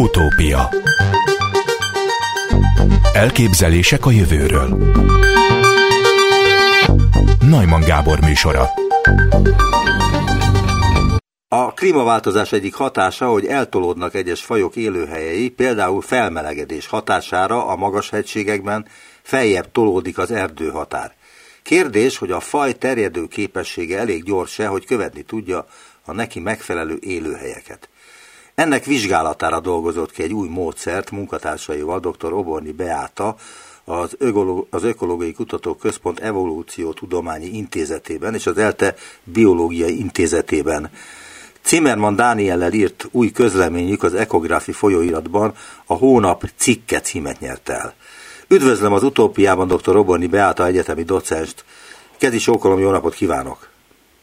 Utópia 0.00 0.68
Elképzelések 3.12 4.06
a 4.06 4.10
jövőről 4.10 4.94
Najman 7.40 7.80
Gábor 7.80 8.20
műsora 8.20 8.68
a 11.48 11.72
klímaváltozás 11.72 12.52
egyik 12.52 12.74
hatása, 12.74 13.28
hogy 13.28 13.46
eltolódnak 13.46 14.14
egyes 14.14 14.42
fajok 14.42 14.76
élőhelyei, 14.76 15.48
például 15.48 16.00
felmelegedés 16.00 16.86
hatására 16.86 17.66
a 17.66 17.76
magas 17.76 18.10
hegységekben 18.10 18.86
feljebb 19.22 19.72
tolódik 19.72 20.18
az 20.18 20.30
erdőhatár. 20.30 21.14
Kérdés, 21.62 22.18
hogy 22.18 22.30
a 22.30 22.40
faj 22.40 22.72
terjedő 22.72 23.26
képessége 23.26 23.98
elég 23.98 24.24
gyors-e, 24.24 24.66
hogy 24.66 24.86
követni 24.86 25.22
tudja 25.22 25.66
a 26.04 26.12
neki 26.12 26.40
megfelelő 26.40 26.98
élőhelyeket. 27.00 27.88
Ennek 28.60 28.84
vizsgálatára 28.84 29.60
dolgozott 29.60 30.12
ki 30.12 30.22
egy 30.22 30.32
új 30.32 30.48
módszert 30.48 31.10
munkatársaival 31.10 32.00
dr. 32.00 32.32
Oborni 32.32 32.72
Beáta, 32.72 33.34
az, 33.84 34.16
az 34.70 34.84
Ökológiai 34.84 35.32
Kutatók 35.32 35.78
Központ 35.78 36.20
Evolúció 36.20 36.92
Tudományi 36.92 37.46
Intézetében 37.46 38.34
és 38.34 38.46
az 38.46 38.58
ELTE 38.58 38.94
Biológiai 39.24 39.98
Intézetében. 39.98 40.90
Zimmermann 41.64 42.16
Dániellel 42.16 42.72
írt 42.72 43.08
új 43.10 43.30
közleményük 43.30 44.02
az 44.02 44.14
Ekográfi 44.14 44.72
folyóiratban 44.72 45.52
a 45.86 45.94
hónap 45.94 46.44
cikke 46.56 47.00
címet 47.00 47.40
nyert 47.40 47.68
el. 47.68 47.94
Üdvözlöm 48.48 48.92
az 48.92 49.02
utópiában 49.02 49.68
dr. 49.68 49.92
Roborni 49.92 50.26
Beáta 50.26 50.66
egyetemi 50.66 51.02
docenst. 51.02 51.64
Kezi 52.18 52.38
Sókolom, 52.38 52.80
jó 52.80 52.90
napot 52.90 53.14
kívánok! 53.14 53.68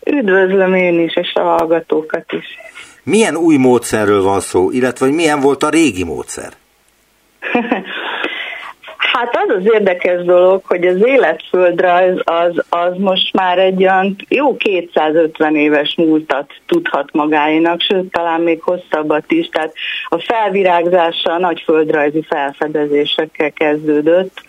Üdvözlöm 0.05 0.73
én 0.73 0.99
is, 0.99 1.15
és 1.15 1.33
a 1.33 1.41
hallgatókat 1.41 2.31
is. 2.31 2.66
Milyen 3.07 3.35
új 3.35 3.57
módszerről 3.57 4.21
van 4.21 4.39
szó, 4.39 4.71
illetve 4.71 5.05
hogy 5.05 5.15
milyen 5.15 5.39
volt 5.39 5.63
a 5.63 5.69
régi 5.69 6.03
módszer? 6.03 6.53
Hát 9.13 9.35
az 9.35 9.55
az 9.55 9.73
érdekes 9.73 10.23
dolog, 10.23 10.61
hogy 10.65 10.87
az 10.87 11.05
életföldrajz 11.05 12.21
az, 12.23 12.63
az 12.69 12.97
most 12.97 13.33
már 13.33 13.57
egy 13.57 13.81
olyan 13.81 14.15
jó 14.29 14.57
250 14.57 15.55
éves 15.55 15.95
múltat 15.97 16.51
tudhat 16.65 17.09
magáinak, 17.11 17.81
sőt 17.81 18.11
talán 18.11 18.41
még 18.41 18.61
hosszabbat 18.61 19.31
is. 19.31 19.49
Tehát 19.49 19.73
a 20.07 20.19
felvirágzása 20.19 21.33
a 21.33 21.39
nagy 21.39 21.61
földrajzi 21.65 22.25
felfedezésekkel 22.29 23.51
kezdődött, 23.51 24.41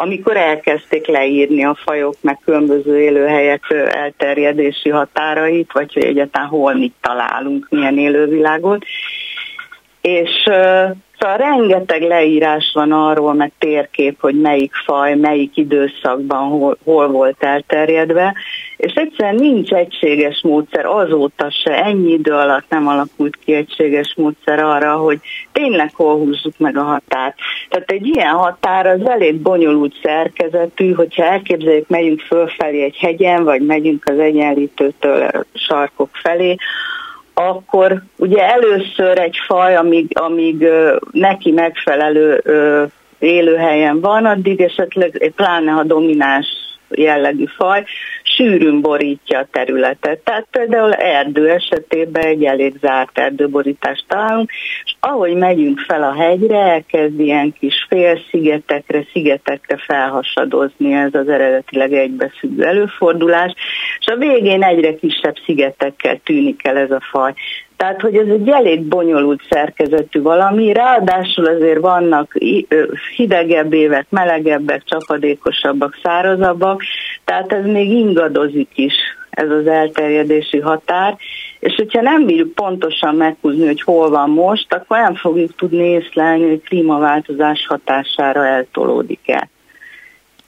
amikor 0.00 0.36
elkezdték 0.36 1.06
leírni 1.06 1.64
a 1.64 1.78
fajok 1.84 2.14
meg 2.20 2.38
különböző 2.44 3.00
élőhelyek 3.00 3.62
elterjedési 3.92 4.88
határait, 4.88 5.72
vagy 5.72 5.92
hogy 5.92 6.04
egyáltalán 6.04 6.48
hol 6.48 6.74
mit 6.74 6.94
találunk, 7.00 7.66
milyen 7.70 7.98
élővilágot. 7.98 8.84
És 10.00 10.50
Szóval 11.20 11.36
rengeteg 11.36 12.02
leírás 12.02 12.70
van 12.74 12.92
arról, 12.92 13.34
meg 13.34 13.52
térkép, 13.58 14.20
hogy 14.20 14.40
melyik 14.40 14.72
faj, 14.84 15.14
melyik 15.14 15.56
időszakban 15.56 16.48
hol, 16.48 16.76
hol 16.84 17.08
volt 17.08 17.42
elterjedve, 17.42 18.34
és 18.76 18.92
egyszerűen 18.92 19.34
nincs 19.34 19.70
egységes 19.70 20.40
módszer, 20.42 20.86
azóta 20.86 21.50
se, 21.50 21.84
ennyi 21.84 22.12
idő 22.12 22.32
alatt 22.32 22.64
nem 22.68 22.88
alakult 22.88 23.36
ki 23.44 23.52
egységes 23.52 24.14
módszer 24.16 24.58
arra, 24.62 24.96
hogy 24.96 25.18
tényleg 25.52 25.90
hol 25.94 26.16
húzzuk 26.16 26.58
meg 26.58 26.76
a 26.76 26.82
határt. 26.82 27.36
Tehát 27.68 27.90
egy 27.90 28.06
ilyen 28.06 28.34
határ 28.34 28.86
az 28.86 29.08
elég 29.08 29.40
bonyolult 29.40 29.94
szerkezetű, 30.02 30.92
hogyha 30.92 31.24
elképzeljük, 31.24 31.88
megyünk 31.88 32.20
fölfelé 32.20 32.82
egy 32.82 32.96
hegyen, 32.96 33.44
vagy 33.44 33.62
megyünk 33.62 34.04
az 34.06 34.18
egyenlítőtől 34.18 35.30
sarkok 35.54 36.08
felé, 36.12 36.56
akkor 37.48 38.02
ugye 38.16 38.48
először 38.48 39.18
egy 39.18 39.36
faj, 39.46 39.76
amíg, 39.76 40.18
amíg 40.18 40.68
neki 41.10 41.50
megfelelő 41.50 42.42
élőhelyen 43.18 44.00
van, 44.00 44.24
addig 44.24 44.60
esetleg 44.60 45.32
pláne 45.36 45.72
a 45.72 45.82
domináns 45.82 46.46
jellegű 46.88 47.44
faj, 47.56 47.84
sűrűn 48.40 48.80
borítja 48.80 49.38
a 49.38 49.46
területet. 49.50 50.18
Tehát 50.18 50.46
például 50.50 50.92
erdő 50.92 51.48
esetében 51.50 52.22
egy 52.22 52.44
elég 52.44 52.74
zárt 52.80 53.18
erdőborítást 53.18 54.04
találunk, 54.08 54.50
és 54.84 54.94
ahogy 55.00 55.34
megyünk 55.34 55.78
fel 55.78 56.02
a 56.02 56.14
hegyre, 56.14 56.58
elkezd 56.58 57.20
ilyen 57.20 57.52
kis 57.52 57.86
félszigetekre, 57.88 59.04
szigetekre 59.12 59.76
felhasadozni 59.76 60.92
ez 60.92 61.14
az 61.14 61.28
eredetileg 61.28 61.92
egybefüggő 61.92 62.64
előfordulás, 62.64 63.54
és 63.98 64.06
a 64.06 64.16
végén 64.16 64.62
egyre 64.62 64.94
kisebb 64.94 65.34
szigetekkel 65.44 66.20
tűnik 66.24 66.64
el 66.64 66.76
ez 66.76 66.90
a 66.90 67.00
faj. 67.10 67.32
Tehát, 67.80 68.00
hogy 68.00 68.16
ez 68.16 68.26
egy 68.28 68.48
elég 68.48 68.82
bonyolult 68.82 69.40
szerkezetű 69.50 70.22
valami, 70.22 70.72
ráadásul 70.72 71.46
azért 71.46 71.80
vannak 71.80 72.36
hidegebb 73.16 73.72
évek, 73.72 74.06
melegebbek, 74.08 74.82
csapadékosabbak, 74.84 75.98
szárazabbak, 76.02 76.82
tehát 77.24 77.52
ez 77.52 77.64
még 77.64 77.90
ingadozik 78.30 78.70
is, 78.74 78.94
ez 79.30 79.50
az 79.50 79.66
elterjedési 79.66 80.58
határ, 80.58 81.16
és 81.60 81.74
hogyha 81.74 82.00
nem 82.00 82.26
bírjuk 82.26 82.54
pontosan 82.54 83.14
meghúzni, 83.14 83.66
hogy 83.66 83.82
hol 83.82 84.10
van 84.10 84.30
most, 84.30 84.74
akkor 84.74 84.98
nem 84.98 85.14
fogjuk 85.14 85.54
tudni 85.54 85.84
észlelni, 85.84 86.48
hogy 86.48 86.62
klímaváltozás 86.62 87.66
hatására 87.66 88.46
eltolódik 88.46 89.20
el. 89.28 89.48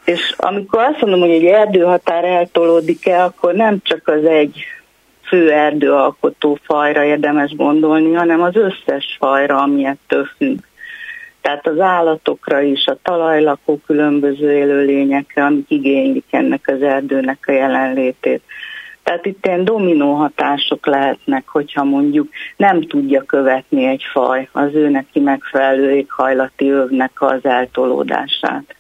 És 0.05 0.35
amikor 0.37 0.81
azt 0.81 1.01
mondom, 1.01 1.21
hogy 1.21 1.31
egy 1.31 1.45
erdőhatár 1.45 2.25
eltolódik 2.25 3.07
el, 3.07 3.25
akkor 3.25 3.55
nem 3.55 3.79
csak 3.83 4.09
az 4.09 4.25
egy 4.25 4.65
fő 5.27 5.51
erdőalkotó 5.51 6.59
fajra 6.63 7.05
érdemes 7.05 7.55
gondolni, 7.57 8.13
hanem 8.13 8.43
az 8.43 8.57
összes 8.57 9.17
fajra, 9.19 9.63
ami 9.63 9.85
ettől 9.85 10.29
függ. 10.37 10.59
Tehát 11.43 11.67
az 11.67 11.81
állatokra 11.81 12.61
is, 12.61 12.87
a 12.87 12.99
talajlakó 13.03 13.81
különböző 13.87 14.53
élőlényekre, 14.53 15.45
amik 15.45 15.71
igénylik 15.71 16.25
ennek 16.31 16.69
az 16.69 16.83
erdőnek 16.83 17.45
a 17.47 17.53
jelenlétét. 17.53 18.43
Tehát 19.03 19.27
itt 19.27 19.47
ilyen 19.47 19.65
dominó 19.65 20.15
hatások 20.15 20.87
lehetnek, 20.87 21.49
hogyha 21.49 21.85
mondjuk 21.85 22.29
nem 22.57 22.83
tudja 22.83 23.23
követni 23.23 23.87
egy 23.87 24.03
faj 24.13 24.49
az 24.53 24.75
ő 24.75 24.89
neki 24.89 25.21
megfelelő 25.21 25.91
éghajlati 25.91 26.71
övnek 26.71 27.11
az 27.15 27.45
eltolódását. 27.45 28.77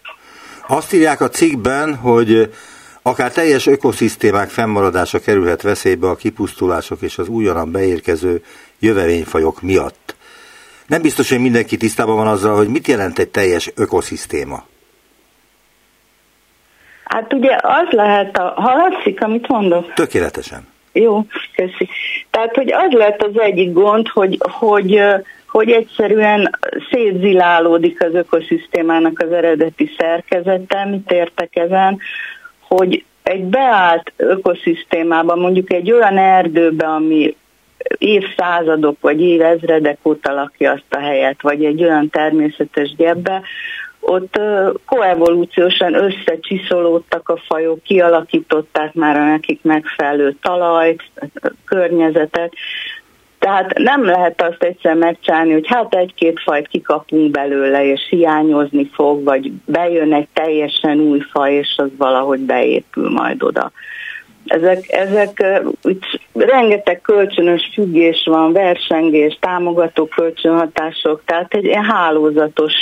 Azt 0.68 0.92
írják 0.92 1.20
a 1.20 1.28
cikkben, 1.28 1.96
hogy 1.96 2.50
Akár 3.04 3.32
teljes 3.32 3.66
ökoszisztémák 3.66 4.48
fennmaradása 4.48 5.20
kerülhet 5.20 5.62
veszélybe 5.62 6.08
a 6.08 6.14
kipusztulások 6.14 7.02
és 7.02 7.18
az 7.18 7.28
újonnan 7.28 7.72
beérkező 7.72 8.42
jövevényfajok 8.78 9.62
miatt. 9.62 10.16
Nem 10.92 11.02
biztos, 11.02 11.30
hogy 11.30 11.40
mindenki 11.40 11.76
tisztában 11.76 12.16
van 12.16 12.26
azzal, 12.26 12.56
hogy 12.56 12.68
mit 12.68 12.86
jelent 12.86 13.18
egy 13.18 13.28
teljes 13.28 13.72
ökoszisztéma. 13.76 14.64
Hát 17.04 17.32
ugye 17.32 17.56
az 17.62 17.90
lehet, 17.90 18.36
a, 18.36 18.52
hallatszik, 18.56 19.22
amit 19.22 19.48
mondok? 19.48 19.92
Tökéletesen. 19.92 20.68
Jó, 20.92 21.26
köszi. 21.54 21.88
Tehát, 22.30 22.54
hogy 22.54 22.72
az 22.72 22.92
lett 22.92 23.22
az 23.22 23.40
egyik 23.40 23.72
gond, 23.72 24.08
hogy, 24.08 24.38
hogy, 24.40 25.02
hogy 25.46 25.70
egyszerűen 25.70 26.58
szétzilálódik 26.90 28.04
az 28.04 28.14
ökoszisztémának 28.14 29.22
az 29.26 29.32
eredeti 29.32 29.90
szerkezete, 29.98 30.84
mit 30.84 31.10
értek 31.10 31.56
ezen, 31.56 31.98
hogy 32.60 33.04
egy 33.22 33.44
beállt 33.44 34.12
ökoszisztémában, 34.16 35.38
mondjuk 35.38 35.72
egy 35.72 35.92
olyan 35.92 36.18
erdőbe, 36.18 36.86
ami 36.86 37.36
évszázadok 37.98 38.96
vagy 39.00 39.20
évezredek 39.20 39.98
óta 40.02 40.32
lakja 40.32 40.72
azt 40.72 40.94
a 40.94 40.98
helyet, 40.98 41.42
vagy 41.42 41.64
egy 41.64 41.82
olyan 41.82 42.10
természetes 42.10 42.94
gyebbe, 42.96 43.42
ott 44.00 44.40
koevolúciósan 44.86 45.94
összecsiszolódtak 45.94 47.28
a 47.28 47.36
fajok, 47.36 47.82
kialakították 47.82 48.94
már 48.94 49.16
a 49.16 49.24
nekik 49.24 49.62
megfelelő 49.62 50.36
talajt, 50.40 51.02
környezetet, 51.64 52.52
tehát 53.42 53.78
nem 53.78 54.04
lehet 54.04 54.42
azt 54.42 54.62
egyszer 54.62 54.94
megcsinálni, 54.94 55.52
hogy 55.52 55.66
hát 55.66 55.94
egy-két 55.94 56.40
fajt 56.40 56.68
kikapunk 56.68 57.30
belőle, 57.30 57.84
és 57.84 58.06
hiányozni 58.10 58.90
fog, 58.92 59.24
vagy 59.24 59.52
bejön 59.64 60.14
egy 60.14 60.28
teljesen 60.32 60.98
új 60.98 61.20
faj, 61.30 61.54
és 61.54 61.74
az 61.76 61.88
valahogy 61.96 62.40
beépül 62.40 63.10
majd 63.10 63.42
oda. 63.42 63.72
Ezek, 64.46 64.84
ezek 64.88 65.60
itt 65.82 66.04
rengeteg 66.32 67.00
kölcsönös 67.00 67.70
függés 67.72 68.22
van, 68.24 68.52
versengés, 68.52 69.38
támogató 69.40 70.06
kölcsönhatások, 70.06 71.22
tehát 71.24 71.54
egy 71.54 71.64
ilyen 71.64 71.84
hálózatos, 71.84 72.72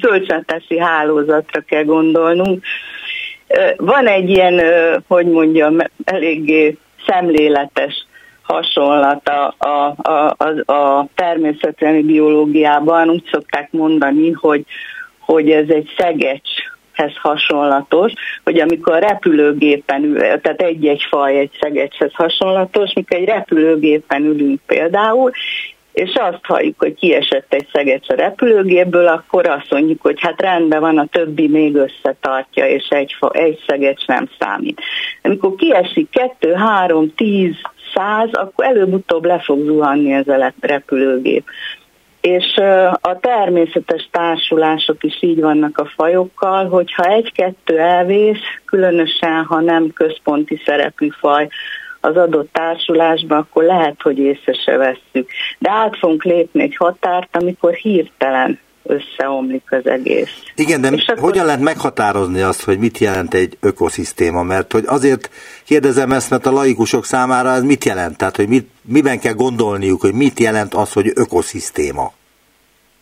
kölcsönhatási 0.00 0.78
hálózatra 0.78 1.60
kell 1.60 1.84
gondolnunk. 1.84 2.64
Van 3.76 4.06
egy 4.06 4.30
ilyen, 4.30 4.60
hogy 5.08 5.26
mondjam, 5.26 5.76
eléggé 6.04 6.76
szemléletes 7.06 8.06
hasonlat 8.42 9.28
a, 9.28 9.54
a, 9.58 9.94
a, 10.02 10.34
a, 10.38 10.72
a 10.72 11.08
biológiában. 12.02 13.08
Úgy 13.08 13.28
szokták 13.30 13.72
mondani, 13.72 14.30
hogy, 14.30 14.64
hogy 15.18 15.50
ez 15.50 15.68
egy 15.68 15.90
szegecs 15.96 16.50
hez 16.94 17.16
hasonlatos, 17.16 18.12
hogy 18.44 18.60
amikor 18.60 18.98
repülőgépen 18.98 20.04
ül, 20.04 20.18
tehát 20.18 20.62
egy-egy 20.62 21.06
faj 21.08 21.38
egy 21.38 21.50
szegecshez 21.60 22.14
hasonlatos, 22.14 22.92
mikor 22.92 23.16
egy 23.16 23.24
repülőgépen 23.24 24.24
ülünk 24.24 24.60
például, 24.66 25.30
és 25.92 26.14
azt 26.14 26.40
halljuk, 26.42 26.78
hogy 26.78 26.94
kiesett 26.94 27.54
egy 27.54 27.68
szegecs 27.72 28.08
a 28.08 28.14
repülőgépből, 28.14 29.06
akkor 29.06 29.48
azt 29.48 29.70
mondjuk, 29.70 30.00
hogy 30.02 30.20
hát 30.20 30.40
rendben 30.40 30.80
van, 30.80 30.98
a 30.98 31.06
többi 31.06 31.48
még 31.48 31.74
összetartja, 31.74 32.66
és 32.66 32.88
egy, 32.88 33.16
egy 33.30 33.62
szegecs 33.66 34.06
nem 34.06 34.28
számít. 34.38 34.80
Amikor 35.22 35.54
kiesik 35.54 36.10
kettő, 36.10 36.52
három, 36.52 37.14
tíz, 37.14 37.54
száz, 37.94 38.28
akkor 38.32 38.64
előbb-utóbb 38.64 39.24
le 39.24 39.38
fog 39.38 39.64
zuhanni 39.64 40.12
ez 40.12 40.28
a 40.28 40.52
repülőgép. 40.60 41.44
És 42.26 42.56
a 43.00 43.18
természetes 43.20 44.08
társulások 44.10 45.04
is 45.04 45.22
így 45.22 45.40
vannak 45.40 45.78
a 45.78 45.90
fajokkal, 45.94 46.68
hogyha 46.68 47.04
egy-kettő 47.04 47.78
elvész, 47.78 48.42
különösen 48.64 49.44
ha 49.44 49.60
nem 49.60 49.92
központi 49.92 50.62
szerepű 50.64 51.08
faj, 51.08 51.48
az 52.00 52.16
adott 52.16 52.52
társulásba, 52.52 53.36
akkor 53.36 53.64
lehet, 53.64 54.02
hogy 54.02 54.18
észre 54.18 54.52
se 54.52 54.76
vesszük. 54.76 55.30
De 55.58 55.70
át 55.70 55.96
fogunk 55.96 56.24
lépni 56.24 56.62
egy 56.62 56.76
határt, 56.76 57.36
amikor 57.36 57.74
hirtelen 57.74 58.58
összeomlik 58.84 59.62
az 59.70 59.86
egész. 59.86 60.42
Igen, 60.54 60.80
de 60.80 60.88
És 60.88 61.04
hogyan 61.04 61.24
akkor... 61.24 61.44
lehet 61.44 61.60
meghatározni 61.60 62.40
azt, 62.40 62.62
hogy 62.62 62.78
mit 62.78 62.98
jelent 62.98 63.34
egy 63.34 63.56
ökoszisztéma? 63.60 64.42
Mert 64.42 64.72
hogy 64.72 64.84
azért 64.86 65.30
kérdezem 65.64 66.12
ezt, 66.12 66.30
mert 66.30 66.46
a 66.46 66.50
laikusok 66.50 67.04
számára 67.04 67.50
ez 67.50 67.62
mit 67.62 67.84
jelent? 67.84 68.16
Tehát, 68.16 68.36
hogy 68.36 68.48
mit, 68.48 68.68
miben 68.82 69.18
kell 69.18 69.32
gondolniuk, 69.32 70.00
hogy 70.00 70.14
mit 70.14 70.40
jelent 70.40 70.74
az, 70.74 70.92
hogy 70.92 71.12
ökoszisztéma? 71.14 72.12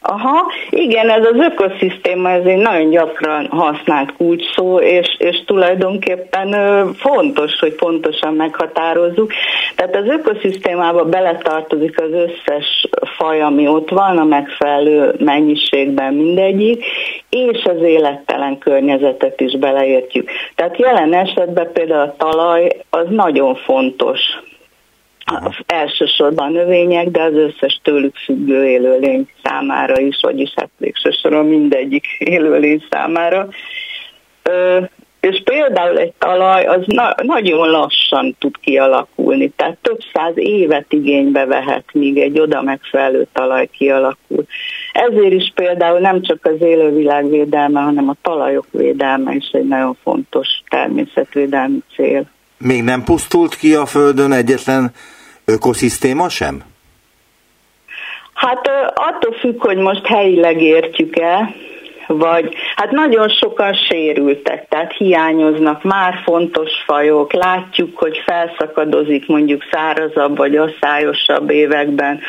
Aha, 0.04 0.52
igen, 0.70 1.10
ez 1.10 1.24
az 1.24 1.38
ökoszisztéma, 1.38 2.30
ez 2.30 2.44
egy 2.44 2.56
nagyon 2.56 2.90
gyakran 2.90 3.46
használt 3.46 4.16
kulcsszó, 4.16 4.80
és, 4.80 5.16
és 5.18 5.44
tulajdonképpen 5.46 6.54
fontos, 6.94 7.58
hogy 7.58 7.74
pontosan 7.74 8.34
meghatározzuk. 8.34 9.32
Tehát 9.76 9.96
az 9.96 10.06
ökoszisztémába 10.06 11.04
beletartozik 11.04 12.00
az 12.00 12.10
összes 12.12 12.88
faj, 13.16 13.42
ami 13.42 13.68
ott 13.68 13.90
van, 13.90 14.18
a 14.18 14.24
megfelelő 14.24 15.14
mennyiségben 15.18 16.14
mindegyik, 16.14 16.84
és 17.30 17.64
az 17.64 17.82
élettelen 17.82 18.58
környezetet 18.58 19.40
is 19.40 19.58
beleértjük. 19.58 20.30
Tehát 20.54 20.78
jelen 20.78 21.14
esetben 21.14 21.72
például 21.72 22.00
a 22.00 22.14
talaj 22.16 22.68
az 22.90 23.06
nagyon 23.08 23.54
fontos 23.54 24.20
elsősorban 25.66 26.46
a 26.46 26.50
növények, 26.50 27.08
de 27.08 27.22
az 27.22 27.34
összes 27.34 27.80
tőlük 27.82 28.16
függő 28.16 28.66
élőlény 28.66 29.28
számára 29.42 30.00
is, 30.00 30.18
vagyis 30.20 30.52
hát 30.56 30.70
végsősorban 30.78 31.46
mindegyik 31.46 32.06
élőlény 32.34 32.84
számára. 32.90 33.48
Ö, 34.42 34.80
és 35.22 35.42
például 35.44 35.98
egy 35.98 36.12
talaj 36.18 36.64
az 36.64 36.82
na- 36.86 37.14
nagyon 37.22 37.70
lassan 37.70 38.36
tud 38.38 38.56
kialakulni, 38.60 39.48
tehát 39.56 39.78
több 39.82 39.98
száz 40.12 40.32
évet 40.34 40.92
igénybe 40.92 41.44
vehet, 41.44 41.84
míg 41.92 42.18
egy 42.18 42.40
oda 42.40 42.62
megfelelő 42.62 43.26
talaj 43.32 43.66
kialakul. 43.66 44.44
Ezért 44.92 45.32
is 45.32 45.52
például 45.54 45.98
nem 45.98 46.22
csak 46.22 46.44
az 46.44 46.60
élővilág 46.60 47.30
védelme, 47.30 47.80
hanem 47.80 48.08
a 48.08 48.16
talajok 48.22 48.66
védelme 48.70 49.34
is 49.34 49.50
egy 49.50 49.68
nagyon 49.68 49.96
fontos 50.02 50.48
természetvédelmi 50.68 51.82
cél. 51.94 52.24
Még 52.64 52.82
nem 52.82 53.02
pusztult 53.04 53.54
ki 53.54 53.74
a 53.74 53.86
Földön 53.86 54.32
egyetlen 54.32 54.90
ökoszisztéma 55.44 56.28
sem? 56.28 56.62
Hát 58.34 58.70
attól 58.94 59.32
függ, 59.40 59.60
hogy 59.60 59.76
most 59.76 60.06
helyileg 60.06 60.62
értjük-e, 60.62 61.54
vagy 62.06 62.54
hát 62.76 62.90
nagyon 62.90 63.28
sokan 63.28 63.74
sérültek, 63.74 64.68
tehát 64.68 64.92
hiányoznak 64.92 65.82
már 65.82 66.14
fontos 66.24 66.70
fajok, 66.86 67.32
látjuk, 67.32 67.98
hogy 67.98 68.22
felszakadozik 68.24 69.26
mondjuk 69.26 69.62
szárazabb 69.70 70.36
vagy 70.36 70.56
asszályosabb 70.56 71.50
években 71.50 72.20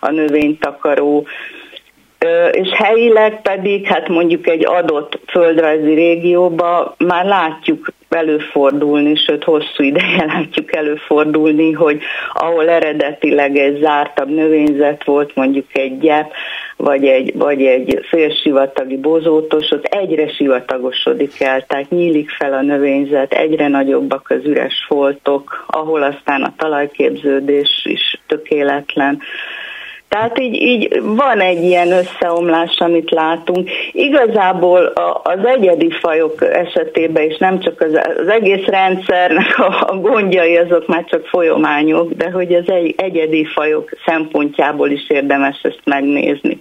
a 0.00 0.10
növénytakaró, 0.10 1.26
és 2.52 2.68
helyileg 2.74 3.42
pedig, 3.42 3.86
hát 3.86 4.08
mondjuk 4.08 4.46
egy 4.48 4.66
adott 4.66 5.18
földrajzi 5.26 5.94
régióba 5.94 6.94
már 6.98 7.24
látjuk 7.24 7.86
előfordulni, 8.08 9.14
sőt 9.16 9.44
hosszú 9.44 9.82
ideje 9.82 10.24
látjuk 10.34 10.76
előfordulni, 10.76 11.72
hogy 11.72 12.02
ahol 12.32 12.68
eredetileg 12.68 13.56
egy 13.56 13.78
zártabb 13.80 14.28
növényzet 14.28 15.04
volt, 15.04 15.34
mondjuk 15.34 15.66
egy 15.72 15.98
gyep, 15.98 16.32
vagy 16.76 17.06
egy, 17.06 17.36
vagy 17.36 17.62
egy 17.62 18.00
félsivatagi 18.08 18.96
bozótos, 18.96 19.70
ott 19.70 19.84
egyre 19.84 20.28
sivatagosodik 20.28 21.40
el, 21.40 21.66
tehát 21.66 21.90
nyílik 21.90 22.30
fel 22.30 22.52
a 22.52 22.62
növényzet, 22.62 23.32
egyre 23.32 23.68
nagyobbak 23.68 24.30
az 24.30 24.44
üres 24.44 24.84
foltok, 24.86 25.64
ahol 25.66 26.02
aztán 26.02 26.42
a 26.42 26.54
talajképződés 26.56 27.82
is 27.84 28.20
tökéletlen. 28.26 29.20
Tehát 30.14 30.38
így, 30.38 30.62
így 30.62 31.00
van 31.02 31.40
egy 31.40 31.62
ilyen 31.62 31.92
összeomlás, 31.92 32.76
amit 32.78 33.10
látunk. 33.10 33.70
Igazából 33.92 34.92
az 35.22 35.44
egyedi 35.44 35.90
fajok 35.90 36.42
esetében 36.42 37.30
is 37.30 37.38
nem 37.38 37.60
csak 37.60 37.80
az, 37.80 38.00
az 38.16 38.28
egész 38.28 38.66
rendszernek 38.66 39.58
a, 39.58 39.84
a 39.86 39.96
gondjai 39.96 40.56
azok 40.56 40.86
már 40.86 41.04
csak 41.04 41.26
folyományok, 41.26 42.12
de 42.12 42.30
hogy 42.30 42.54
az 42.54 42.68
egy, 42.70 42.94
egyedi 42.96 43.44
fajok 43.44 43.90
szempontjából 44.06 44.90
is 44.90 45.10
érdemes 45.10 45.60
ezt 45.62 45.80
megnézni. 45.84 46.58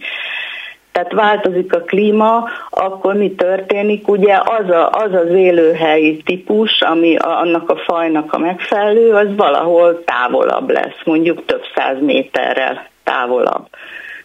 Tehát 0.92 1.14
változik 1.14 1.76
a 1.76 1.82
klíma, 1.82 2.50
akkor 2.70 3.14
mi 3.14 3.32
történik? 3.32 4.08
Ugye 4.08 4.34
az 4.34 4.70
a, 4.70 4.90
az, 4.90 5.14
az 5.14 5.30
élőhelyi 5.30 6.22
típus, 6.26 6.82
ami 6.82 7.16
a, 7.16 7.40
annak 7.40 7.70
a 7.70 7.76
fajnak 7.76 8.34
a 8.34 8.38
megfelelő, 8.38 9.12
az 9.12 9.36
valahol 9.36 10.04
távolabb 10.04 10.70
lesz, 10.70 11.00
mondjuk 11.04 11.46
több 11.46 11.64
száz 11.76 11.98
méterrel 12.02 12.92
távolabb, 13.04 13.68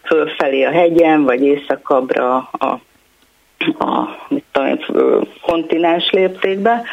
fölfelé 0.03 0.63
a 0.63 0.71
hegyen, 0.71 1.23
vagy 1.23 1.41
északabbra 1.43 2.49
a, 2.51 2.79
a 3.79 4.09
mit 4.27 4.43
tudom, 4.85 5.27
kontinens 5.41 6.09
léptékbe. 6.09 6.83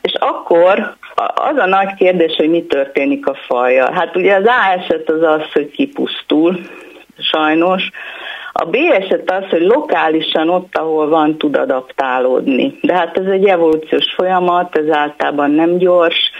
És 0.00 0.14
akkor 0.14 0.96
az 1.34 1.56
a 1.56 1.66
nagy 1.66 1.94
kérdés, 1.94 2.34
hogy 2.36 2.50
mi 2.50 2.62
történik 2.62 3.26
a 3.26 3.34
fajjal. 3.34 3.92
Hát 3.92 4.16
ugye 4.16 4.34
az 4.34 4.44
A 4.44 4.78
eset 4.78 5.08
az 5.10 5.22
az, 5.22 5.52
hogy 5.52 5.70
kipusztul, 5.70 6.60
sajnos. 7.18 7.90
A 8.52 8.64
B 8.64 8.74
eset 8.74 9.30
az, 9.30 9.44
hogy 9.50 9.60
lokálisan 9.60 10.48
ott, 10.48 10.76
ahol 10.76 11.08
van, 11.08 11.38
tud 11.38 11.56
adaptálódni. 11.56 12.78
De 12.80 12.94
hát 12.94 13.18
ez 13.18 13.26
egy 13.26 13.44
evolúciós 13.44 14.12
folyamat, 14.16 14.76
ez 14.76 14.88
általában 14.90 15.50
nem 15.50 15.76
gyors, 15.76 16.30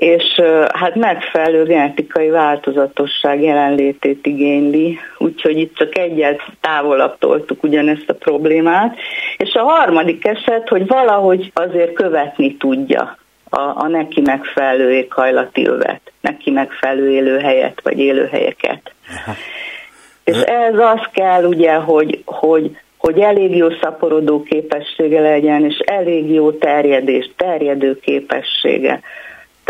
és 0.00 0.40
hát 0.72 0.94
megfelelő 0.94 1.64
genetikai 1.64 2.28
változatosság 2.28 3.42
jelenlétét 3.42 4.26
igényli, 4.26 4.98
úgyhogy 5.18 5.58
itt 5.58 5.74
csak 5.74 5.98
egyet 5.98 6.40
távolabb 6.60 7.18
toltuk 7.18 7.62
ugyanezt 7.62 8.08
a 8.10 8.14
problémát. 8.14 8.96
És 9.36 9.54
a 9.54 9.62
harmadik 9.62 10.26
eset, 10.26 10.68
hogy 10.68 10.86
valahogy 10.86 11.50
azért 11.54 11.92
követni 11.92 12.56
tudja 12.56 13.18
a, 13.50 13.60
a 13.60 13.88
neki 13.88 14.20
megfelelő 14.20 14.92
éghajlati 14.92 15.66
övet, 15.66 16.12
neki 16.20 16.50
megfelelő 16.50 17.10
élőhelyet 17.10 17.80
vagy 17.82 17.98
élőhelyeket. 17.98 18.92
Aha. 19.08 19.36
És 20.24 20.40
ez 20.40 20.74
az 20.74 21.00
kell 21.12 21.44
ugye, 21.44 21.74
hogy, 21.74 22.22
hogy 22.24 22.76
hogy 22.96 23.18
elég 23.18 23.56
jó 23.56 23.68
szaporodó 23.80 24.42
képessége 24.42 25.20
legyen, 25.20 25.64
és 25.64 25.78
elég 25.78 26.30
jó 26.30 26.52
terjedés, 26.52 27.30
terjedő 27.36 27.98
képessége. 27.98 29.00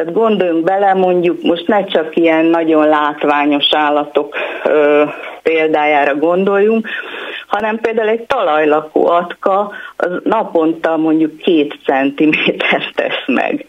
Tehát 0.01 0.15
gondoljunk 0.15 0.65
bele, 0.65 0.95
mondjuk 0.95 1.43
most 1.43 1.67
ne 1.67 1.85
csak 1.85 2.17
ilyen 2.17 2.45
nagyon 2.45 2.89
látványos 2.89 3.69
állatok 3.71 4.35
ö, 4.65 5.05
példájára 5.43 6.15
gondoljunk, 6.15 6.89
hanem 7.47 7.79
például 7.79 8.09
egy 8.09 8.23
talajlakó 8.27 9.07
atka 9.07 9.73
az 9.97 10.11
naponta 10.25 10.97
mondjuk 10.97 11.37
két 11.37 11.79
centimétert 11.85 12.95
tesz 12.95 13.27
meg 13.27 13.67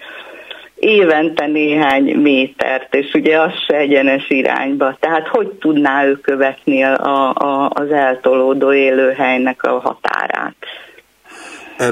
évente 0.75 1.45
néhány 1.45 2.03
métert, 2.03 2.95
és 2.95 3.13
ugye 3.13 3.39
az 3.39 3.51
se 3.67 3.75
egyenes 3.75 4.29
irányba. 4.29 4.97
Tehát 4.99 5.27
hogy 5.27 5.47
tudná 5.47 6.05
ő 6.05 6.15
követni 6.15 6.83
a, 6.83 7.29
a, 7.33 7.71
az 7.73 7.91
eltolódó 7.91 8.73
élőhelynek 8.73 9.63
a 9.63 9.79
határát? 9.79 10.55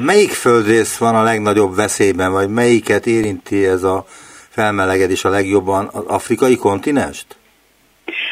Melyik 0.02 0.32
földrész 0.32 0.98
van 0.98 1.16
a 1.16 1.24
legnagyobb 1.24 1.76
veszélyben, 1.76 2.32
vagy 2.32 2.50
melyiket 2.50 3.06
érinti 3.06 3.66
ez 3.66 3.84
a 3.84 4.06
felmelegedés 4.60 5.26
a 5.26 5.30
legjobban 5.30 5.90
az 5.94 6.06
afrikai 6.06 6.56
kontinenst? 6.56 7.26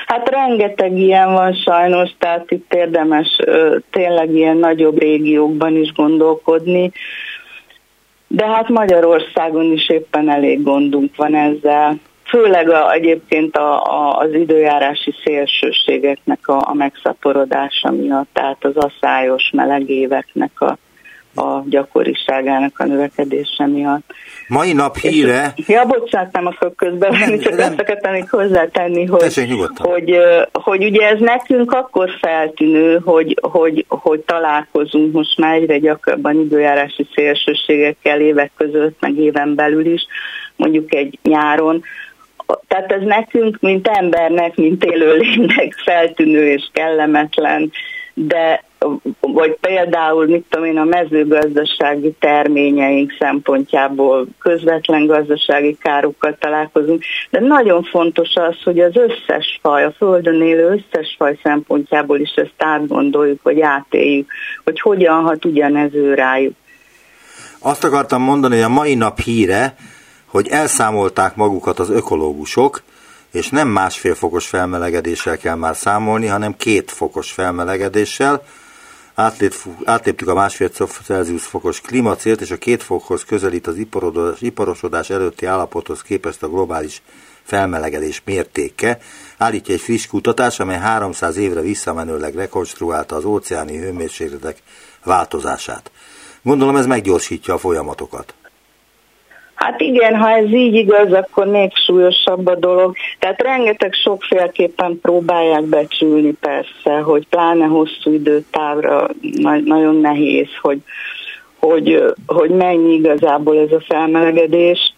Hát 0.08 0.30
rengeteg 0.30 0.98
ilyen 0.98 1.34
van 1.34 1.54
sajnos, 1.54 2.10
tehát 2.20 2.52
itt 2.52 2.74
érdemes 2.74 3.28
tényleg 3.92 4.34
ilyen 4.34 4.58
nagyobb 4.58 5.00
régiókban 5.00 5.76
is 5.76 5.92
gondolkodni, 5.94 6.92
de 8.28 8.46
hát 8.46 8.70
Magyarországon 8.70 9.72
is 9.72 9.90
éppen 9.90 10.30
elég 10.30 10.64
gondunk 10.64 11.16
van 11.16 11.36
ezzel. 11.36 12.00
Főleg 12.24 12.70
a, 12.70 12.92
egyébként 12.92 13.58
a, 13.58 13.84
a, 13.84 14.18
az 14.18 14.34
időjárási 14.34 15.14
szélsőségeknek 15.24 16.48
a, 16.48 16.58
a 16.70 16.74
megszaporodása 16.74 17.92
miatt, 17.92 18.30
tehát 18.34 18.66
az 18.66 18.76
asszályos 18.76 19.50
meleg 19.54 19.90
éveknek 19.90 20.62
a 20.62 20.78
a 21.38 21.64
gyakoriságának 21.66 22.80
a 22.80 22.86
növekedése 22.86 23.68
miatt. 23.68 24.14
Mai 24.48 24.74
nap 24.74 24.98
híre... 24.98 25.54
És, 25.56 25.68
ja, 25.68 25.86
bocsánat, 25.86 26.32
nem 26.32 26.46
akarok 26.46 26.76
közben, 26.76 27.40
csak 27.40 27.56
nem. 27.56 27.70
azt 27.70 27.80
akartam 27.80 28.12
még 28.12 28.30
hozzátenni, 28.30 29.06
hogy, 29.06 29.50
hogy, 29.76 30.18
hogy 30.52 30.84
ugye 30.84 31.08
ez 31.08 31.20
nekünk 31.20 31.72
akkor 31.72 32.10
feltűnő, 32.22 33.00
hogy, 33.04 33.38
hogy, 33.42 33.86
hogy 33.88 34.20
találkozunk 34.20 35.14
most 35.14 35.38
már 35.38 35.56
egyre 35.56 35.78
gyakrabban 35.78 36.40
időjárási 36.40 37.08
szélsőségekkel 37.16 38.22
évek 38.22 38.52
között, 38.58 38.98
meg 39.00 39.18
éven 39.18 39.56
belül 39.56 39.86
is, 39.86 40.06
mondjuk 40.56 40.96
egy 40.96 41.20
nyáron, 41.24 41.84
tehát 42.68 42.92
ez 42.92 43.02
nekünk, 43.02 43.58
mint 43.60 43.88
embernek, 43.88 44.56
mint 44.56 44.84
élőlénynek 44.84 45.74
feltűnő 45.86 46.52
és 46.52 46.70
kellemetlen, 46.74 47.72
de 48.14 48.64
vagy 49.20 49.58
például, 49.62 50.26
mit 50.26 50.46
tudom 50.50 50.66
én, 50.66 50.78
a 50.78 50.84
mezőgazdasági 50.84 52.16
terményeink 52.20 53.12
szempontjából 53.20 54.28
közvetlen 54.40 55.06
gazdasági 55.06 55.78
károkkal 55.82 56.38
találkozunk, 56.40 57.04
de 57.30 57.40
nagyon 57.40 57.84
fontos 57.84 58.30
az, 58.34 58.64
hogy 58.64 58.80
az 58.80 58.96
összes 58.96 59.60
faj, 59.62 59.84
a 59.84 59.92
Földön 59.92 60.42
élő 60.42 60.66
összes 60.66 61.16
faj 61.18 61.40
szempontjából 61.44 62.20
is 62.20 62.34
ezt 62.36 62.54
átgondoljuk, 62.58 63.42
vagy 63.44 63.62
átéljük, 63.62 64.32
hogy 64.64 64.80
hogyan 64.80 65.24
hat 65.24 65.46
ugyanez 65.46 65.94
ő 65.94 66.14
rájuk. 66.14 66.54
Azt 67.60 67.84
akartam 67.84 68.22
mondani, 68.22 68.56
hogy 68.56 68.64
a 68.64 68.70
mai 68.70 68.96
nap 68.96 69.20
híre, 69.20 69.76
hogy 70.26 70.48
elszámolták 70.48 71.36
magukat 71.36 71.80
az 71.80 71.90
ökológusok, 71.90 72.82
és 73.32 73.50
nem 73.50 73.68
másfél 73.68 74.16
fokos 74.16 74.48
felmelegedéssel 74.48 75.38
kell 75.38 75.56
már 75.56 75.76
számolni, 75.76 76.28
hanem 76.28 76.56
két 76.58 76.92
fokos 76.92 77.32
felmelegedéssel. 77.32 78.44
Átléptük 79.86 80.28
a 80.28 80.34
másfél 80.34 80.70
Celsius 81.04 81.46
fokos 81.46 81.82
klímacélt, 81.82 82.42
és 82.42 82.52
a 82.52 82.58
két 82.58 82.84
fokhoz 82.84 83.24
közelít 83.24 83.68
az 83.68 83.78
iparosodás 84.40 85.10
előtti 85.10 85.46
állapothoz 85.46 86.02
képest 86.02 86.44
a 86.44 86.50
globális 86.50 87.02
felmelegedés 87.44 88.22
mértéke, 88.26 89.00
állítja 89.38 89.74
egy 89.74 89.82
friss 89.82 90.06
kutatás, 90.06 90.60
amely 90.60 90.78
300 90.78 91.38
évre 91.38 91.62
visszamenőleg 91.62 92.36
rekonstruálta 92.36 93.16
az 93.16 93.26
óceáni 93.26 93.78
hőmérsékletek 93.78 94.58
változását. 95.04 95.92
Gondolom 96.42 96.76
ez 96.76 96.86
meggyorsítja 96.86 97.54
a 97.54 97.58
folyamatokat. 97.58 98.34
Hát 99.58 99.82
igen, 99.82 100.16
ha 100.16 100.30
ez 100.30 100.46
így 100.46 100.76
igaz, 100.76 101.14
akkor 101.14 101.46
még 101.46 101.72
súlyosabb 101.76 102.48
a 102.48 102.56
dolog. 102.56 102.96
Tehát 103.20 103.42
rengeteg 103.42 103.94
sokféleképpen 103.94 105.00
próbálják 105.02 105.64
becsülni 105.64 106.32
persze, 106.32 107.00
hogy 107.00 107.28
pláne 107.28 107.66
hosszú 107.66 108.12
időtávra 108.12 109.08
nagyon 109.66 109.96
nehéz, 109.96 110.48
hogy, 110.62 110.78
hogy, 111.60 112.04
hogy 112.28 112.50
mennyi 112.50 112.94
igazából 112.94 113.58
ez 113.60 113.72
a 113.72 113.84
felmelegedés 113.88 114.94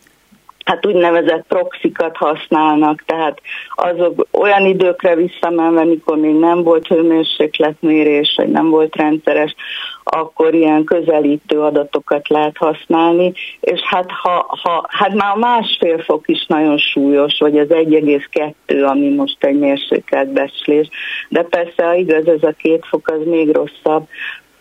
hát 0.69 0.85
úgynevezett 0.85 1.45
proxikat 1.47 2.17
használnak, 2.17 3.03
tehát 3.05 3.41
azok 3.75 4.27
olyan 4.31 4.65
időkre 4.65 5.15
visszamenve, 5.15 5.83
mikor 5.83 6.17
még 6.17 6.35
nem 6.35 6.63
volt 6.63 6.87
hőmérsékletmérés, 6.87 8.33
vagy 8.37 8.47
nem 8.49 8.69
volt 8.69 8.95
rendszeres, 8.95 9.55
akkor 10.03 10.53
ilyen 10.53 10.83
közelítő 10.83 11.59
adatokat 11.59 12.27
lehet 12.27 12.57
használni, 12.57 13.33
és 13.59 13.79
hát, 13.81 14.11
ha, 14.11 14.57
ha, 14.63 14.85
hát 14.87 15.13
már 15.13 15.31
a 15.35 15.39
másfél 15.39 15.97
fok 15.97 16.27
is 16.27 16.45
nagyon 16.45 16.77
súlyos, 16.77 17.37
vagy 17.39 17.57
az 17.59 17.67
1,2, 17.69 18.87
ami 18.87 19.09
most 19.15 19.43
egy 19.43 19.59
mérsékelt 19.59 20.29
becslés, 20.29 20.89
de 21.29 21.41
persze, 21.41 21.85
ha 21.85 21.93
igaz, 21.93 22.27
ez 22.27 22.43
a 22.43 22.53
két 22.57 22.85
fok, 22.89 23.07
az 23.07 23.25
még 23.25 23.51
rosszabb. 23.51 24.07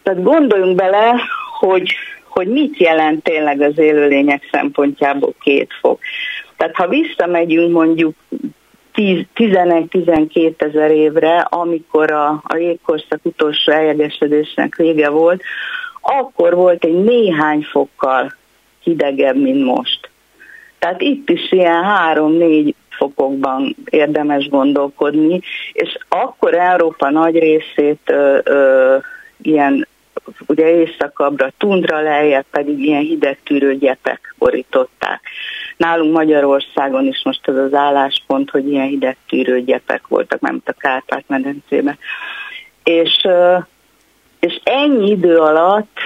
Tehát 0.03 0.23
gondoljunk 0.23 0.77
bele, 0.77 1.15
hogy 1.59 1.95
hogy 2.39 2.49
mit 2.49 2.77
jelent 2.77 3.23
tényleg 3.23 3.61
az 3.61 3.79
élőlények 3.79 4.49
szempontjából 4.53 5.35
két 5.41 5.71
fok. 5.81 6.01
Tehát 6.57 6.75
ha 6.75 6.89
visszamegyünk 6.89 7.73
mondjuk 7.73 8.15
11-12 8.95 10.63
ezer 10.63 10.91
évre, 10.91 11.39
amikor 11.39 12.11
a, 12.11 12.43
a 12.45 12.57
jégkorszak 12.57 13.21
utolsó 13.23 13.73
eljegesedésnek 13.73 14.77
vége 14.77 15.09
volt, 15.09 15.43
akkor 16.01 16.55
volt 16.55 16.85
egy 16.85 17.03
néhány 17.03 17.67
fokkal 17.71 18.35
hidegebb, 18.83 19.37
mint 19.37 19.65
most. 19.65 20.11
Tehát 20.79 21.01
itt 21.01 21.31
is 21.31 21.53
ilyen 21.53 21.85
3-4 22.15 22.73
fokokban 22.89 23.77
érdemes 23.91 24.49
gondolkodni, 24.49 25.41
és 25.73 25.99
akkor 26.09 26.55
Európa 26.55 27.11
nagy 27.11 27.39
részét 27.39 28.01
ö, 28.05 28.39
ö, 28.45 28.97
ilyen 29.43 29.87
ugye 30.47 30.69
északabbra 30.71 31.53
tundra 31.59 32.01
lejjebb 32.01 32.45
pedig 32.51 32.79
ilyen 32.79 33.03
hidegtűrő 33.03 33.77
gyepek 33.77 34.35
borították. 34.39 35.21
Nálunk 35.77 36.13
Magyarországon 36.13 37.07
is 37.07 37.21
most 37.25 37.49
az 37.49 37.57
az 37.57 37.75
álláspont, 37.75 38.51
hogy 38.51 38.69
ilyen 38.69 38.87
hidegtűrő 38.87 39.65
gyepek 39.65 40.07
voltak, 40.07 40.41
nem 40.41 40.63
a 40.65 40.73
Kárpát-medencében. 40.73 41.99
És, 42.85 43.27
és 44.41 44.61
ennyi 44.65 45.11
idő 45.11 45.37
alatt, 45.37 45.99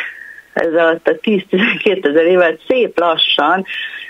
ez 0.52 0.74
alatt 0.74 1.08
a 1.08 1.12
10-12 1.12 2.08
ezer 2.08 2.26
évet 2.26 2.60
szép 2.68 2.98
lassan, 2.98 3.64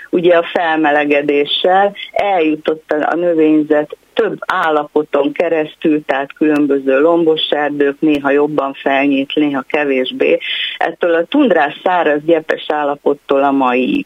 ugye 0.09 0.37
a 0.37 0.49
felmelegedéssel 0.53 1.95
eljutott 2.11 2.91
a 2.91 3.15
növényzet 3.15 3.97
több 4.13 4.37
állapoton 4.45 5.31
keresztül, 5.31 6.05
tehát 6.05 6.33
különböző 6.33 6.99
lombos 6.99 7.41
erdők, 7.49 7.99
néha 7.99 8.31
jobban 8.31 8.73
felnyit, 8.73 9.35
néha 9.35 9.63
kevésbé, 9.67 10.39
ettől 10.77 11.13
a 11.13 11.25
tundrás 11.25 11.81
száraz 11.83 12.19
gyepes 12.25 12.65
állapottól 12.67 13.43
a 13.43 13.51
mai. 13.51 14.05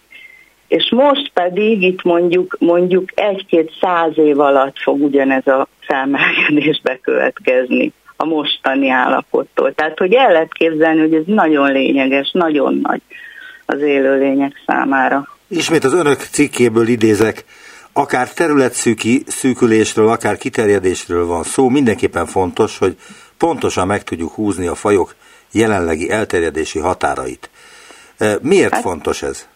És 0.68 0.90
most 0.92 1.32
pedig 1.34 1.82
itt 1.82 2.04
mondjuk, 2.04 2.58
mondjuk 2.60 3.10
egy-két 3.16 3.72
száz 3.82 4.18
év 4.18 4.40
alatt 4.40 4.78
fog 4.80 5.02
ugyanez 5.02 5.48
a 5.48 5.68
felmelegedés 5.80 6.82
bekövetkezni 6.84 7.94
a 8.16 8.26
mostani 8.26 8.90
állapottól. 8.90 9.74
Tehát, 9.74 9.98
hogy 9.98 10.14
el 10.14 10.32
lehet 10.32 10.54
képzelni, 10.54 11.00
hogy 11.00 11.14
ez 11.14 11.24
nagyon 11.26 11.72
lényeges, 11.72 12.32
nagyon 12.34 12.80
nagy 12.84 13.02
az 13.66 13.82
élőlények 13.82 14.62
számára. 14.66 15.28
Ismét 15.48 15.84
az 15.84 15.94
önök 15.94 16.20
cikkéből 16.20 16.88
idézek, 16.88 17.46
akár 17.98 18.34
területszűki 18.34 19.24
szűkülésről, 19.28 20.08
akár 20.08 20.38
kiterjedésről 20.38 21.26
van 21.26 21.44
szó, 21.44 21.70
mindenképpen 21.70 22.26
fontos, 22.26 22.78
hogy 22.78 22.96
pontosan 23.38 23.88
meg 23.88 24.04
tudjuk 24.04 24.34
húzni 24.34 24.68
a 24.68 24.76
fajok 24.76 25.16
jelenlegi 25.52 26.10
elterjedési 26.12 26.80
határait. 26.80 27.50
E, 28.18 28.38
miért 28.42 28.74
hát, 28.74 28.82
fontos 28.82 29.22
ez? 29.22 29.48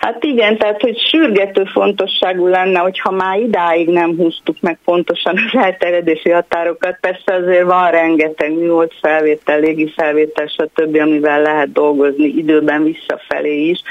Hát 0.00 0.24
igen, 0.24 0.58
tehát 0.58 0.80
hogy 0.80 0.98
sürgető 1.10 1.64
fontosságú 1.64 2.46
lenne, 2.46 2.78
hogyha 2.78 3.10
már 3.10 3.38
idáig 3.38 3.88
nem 3.88 4.16
húztuk 4.16 4.56
meg 4.60 4.78
pontosan 4.84 5.34
az 5.52 5.60
elterjedési 5.60 6.30
határokat. 6.30 6.98
Persze 7.00 7.34
azért 7.34 7.64
van 7.64 7.90
rengeteg 7.90 8.52
műhold 8.52 8.90
felvétel, 9.00 9.60
légi 9.60 9.92
felvétel, 9.96 10.46
stb., 10.46 10.96
amivel 10.96 11.42
lehet 11.42 11.72
dolgozni 11.72 12.26
időben 12.26 12.82
visszafelé 12.84 13.68
is 13.68 13.82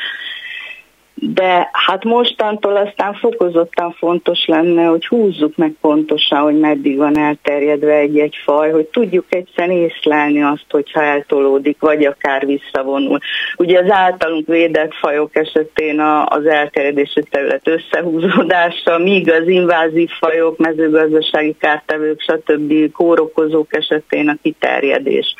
de 1.17 1.69
hát 1.71 2.03
mostantól 2.03 2.75
aztán 2.75 3.13
fokozottan 3.13 3.91
fontos 3.91 4.45
lenne, 4.45 4.85
hogy 4.85 5.07
húzzuk 5.07 5.55
meg 5.55 5.73
pontosan, 5.81 6.39
hogy 6.39 6.59
meddig 6.59 6.97
van 6.97 7.17
elterjedve 7.17 7.93
egy-egy 7.93 8.35
faj, 8.43 8.71
hogy 8.71 8.85
tudjuk 8.85 9.25
egyszerűen 9.29 9.77
észlelni 9.77 10.43
azt, 10.43 10.65
hogyha 10.69 11.01
eltolódik, 11.01 11.77
vagy 11.79 12.05
akár 12.05 12.45
visszavonul. 12.45 13.19
Ugye 13.57 13.79
az 13.79 13.91
általunk 13.91 14.47
védett 14.47 14.93
fajok 14.93 15.35
esetén 15.35 15.99
az 16.25 16.45
elterjedési 16.45 17.23
terület 17.29 17.67
összehúzódása, 17.67 18.97
míg 18.97 19.31
az 19.31 19.47
invázív 19.47 20.09
fajok, 20.09 20.57
mezőgazdasági 20.57 21.55
kártevők, 21.59 22.21
stb. 22.21 22.91
kórokozók 22.91 23.75
esetén 23.75 24.29
a 24.29 24.37
kiterjedés 24.41 25.35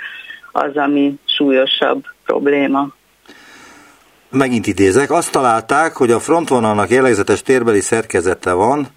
az, 0.52 0.78
ami 0.78 1.14
súlyosabb 1.26 2.04
probléma 2.26 2.94
megint 4.36 4.68
idézek, 4.68 5.12
azt 5.12 5.32
találták, 5.32 5.96
hogy 5.96 6.12
a 6.12 6.20
frontvonalnak 6.20 6.90
jellegzetes 6.90 7.42
térbeli 7.42 7.82
szerkezete 7.82 8.52
van, 8.52 8.88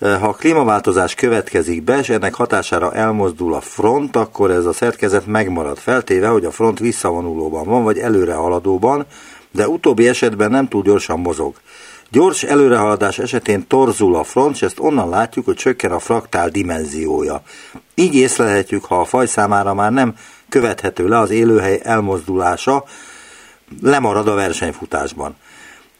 ha 0.00 0.28
a 0.28 0.32
klímaváltozás 0.32 1.14
következik 1.14 1.82
be, 1.82 1.98
és 1.98 2.08
ennek 2.08 2.34
hatására 2.34 2.92
elmozdul 2.92 3.54
a 3.54 3.60
front, 3.60 4.16
akkor 4.16 4.50
ez 4.50 4.64
a 4.64 4.72
szerkezet 4.72 5.26
megmarad, 5.26 5.78
feltéve, 5.78 6.28
hogy 6.28 6.44
a 6.44 6.50
front 6.50 6.78
visszavonulóban 6.78 7.64
van, 7.64 7.84
vagy 7.84 7.98
előre 7.98 8.34
haladóban, 8.34 9.06
de 9.52 9.68
utóbbi 9.68 10.08
esetben 10.08 10.50
nem 10.50 10.68
túl 10.68 10.82
gyorsan 10.82 11.20
mozog. 11.20 11.54
Gyors 12.10 12.42
előrehaladás 12.42 13.18
esetén 13.18 13.66
torzul 13.66 14.16
a 14.16 14.24
front, 14.24 14.54
és 14.54 14.62
ezt 14.62 14.80
onnan 14.80 15.08
látjuk, 15.08 15.44
hogy 15.44 15.56
csökken 15.56 15.92
a 15.92 15.98
fraktál 15.98 16.48
dimenziója. 16.48 17.42
Így 17.94 18.14
észlelhetjük, 18.14 18.84
ha 18.84 19.00
a 19.00 19.04
faj 19.04 19.26
számára 19.26 19.74
már 19.74 19.92
nem 19.92 20.14
követhető 20.48 21.08
le 21.08 21.18
az 21.18 21.30
élőhely 21.30 21.80
elmozdulása, 21.82 22.84
lemarad 23.82 24.28
a 24.28 24.34
versenyfutásban. 24.34 25.36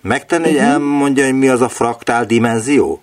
Megtenni, 0.00 0.44
hogy 0.44 0.54
uh-huh. 0.54 0.70
elmondja, 0.70 1.24
hogy 1.24 1.38
mi 1.38 1.48
az 1.48 1.60
a 1.60 1.68
fraktál 1.68 2.24
dimenzió? 2.24 3.02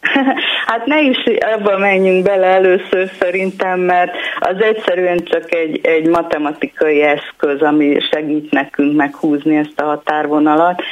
Hát 0.66 0.86
ne 0.86 1.00
is 1.00 1.24
ebbe 1.24 1.76
menjünk 1.76 2.24
bele 2.24 2.46
először 2.46 3.10
szerintem, 3.20 3.80
mert 3.80 4.14
az 4.38 4.62
egyszerűen 4.62 5.24
csak 5.24 5.52
egy, 5.54 5.80
egy 5.82 6.06
matematikai 6.06 7.02
eszköz, 7.02 7.62
ami 7.62 7.96
segít 8.10 8.50
nekünk 8.50 8.96
meghúzni 8.96 9.56
ezt 9.56 9.80
a 9.80 9.84
határvonalat. 9.84 10.82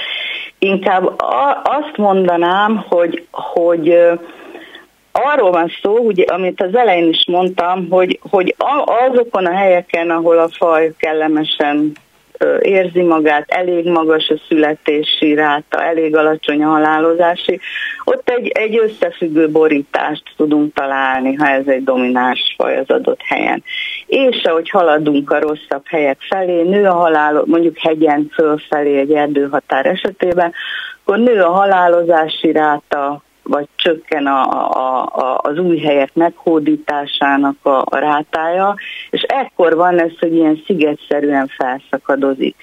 Inkább 0.58 1.14
azt 1.62 1.96
mondanám, 1.96 2.84
hogy, 2.88 3.26
hogy 3.30 3.96
arról 5.12 5.50
van 5.50 5.72
szó, 5.82 5.98
ugye, 5.98 6.24
amit 6.24 6.62
az 6.62 6.74
elején 6.74 7.08
is 7.08 7.24
mondtam, 7.26 7.86
hogy, 7.90 8.18
hogy 8.30 8.54
azokon 9.08 9.46
a 9.46 9.56
helyeken, 9.56 10.10
ahol 10.10 10.38
a 10.38 10.48
faj 10.48 10.92
kellemesen 10.96 11.92
érzi 12.60 13.02
magát, 13.02 13.44
elég 13.50 13.86
magas 13.86 14.28
a 14.28 14.40
születési 14.48 15.34
ráta, 15.34 15.82
elég 15.82 16.16
alacsony 16.16 16.64
a 16.64 16.68
halálozási, 16.68 17.60
ott 18.04 18.28
egy, 18.28 18.48
egy 18.48 18.78
összefüggő 18.78 19.50
borítást 19.50 20.22
tudunk 20.36 20.74
találni, 20.74 21.34
ha 21.34 21.48
ez 21.48 21.66
egy 21.66 21.84
domináns 21.84 22.54
faj 22.56 22.78
az 22.78 22.90
adott 22.90 23.20
helyen. 23.22 23.62
És 24.06 24.44
ahogy 24.44 24.70
haladunk 24.70 25.30
a 25.30 25.40
rosszabb 25.40 25.86
helyek 25.86 26.18
felé, 26.28 26.62
nő 26.62 26.84
a 26.86 26.94
halál, 26.94 27.42
mondjuk 27.46 27.78
hegyen 27.78 28.30
fölfelé 28.32 28.98
egy 28.98 29.12
erdőhatár 29.12 29.86
esetében, 29.86 30.52
akkor 31.04 31.18
nő 31.18 31.42
a 31.42 31.50
halálozási 31.50 32.52
ráta, 32.52 33.22
vagy 33.44 33.68
csökken 33.76 34.26
a, 34.26 34.42
a, 34.70 35.02
a, 35.02 35.38
az 35.42 35.58
új 35.58 35.78
helyek 35.78 36.14
meghódításának 36.14 37.56
a, 37.62 37.82
a 37.84 37.96
rátája, 37.96 38.74
és 39.10 39.22
ekkor 39.22 39.74
van 39.74 39.98
ez, 39.98 40.10
hogy 40.20 40.34
ilyen 40.34 40.62
szigetszerűen 40.66 41.46
felszakadozik. 41.46 42.56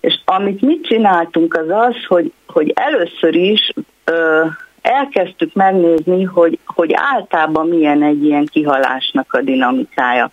És 0.00 0.20
amit 0.24 0.60
mit 0.60 0.84
csináltunk 0.86 1.54
az 1.54 1.68
az, 1.68 2.04
hogy, 2.08 2.32
hogy 2.46 2.72
először 2.74 3.34
is 3.34 3.72
ö, 4.04 4.44
elkezdtük 4.82 5.54
megnézni, 5.54 6.22
hogy, 6.22 6.58
hogy 6.66 6.90
általában 6.94 7.68
milyen 7.68 8.02
egy 8.02 8.24
ilyen 8.24 8.46
kihalásnak 8.46 9.32
a 9.32 9.40
dinamikája. 9.40 10.30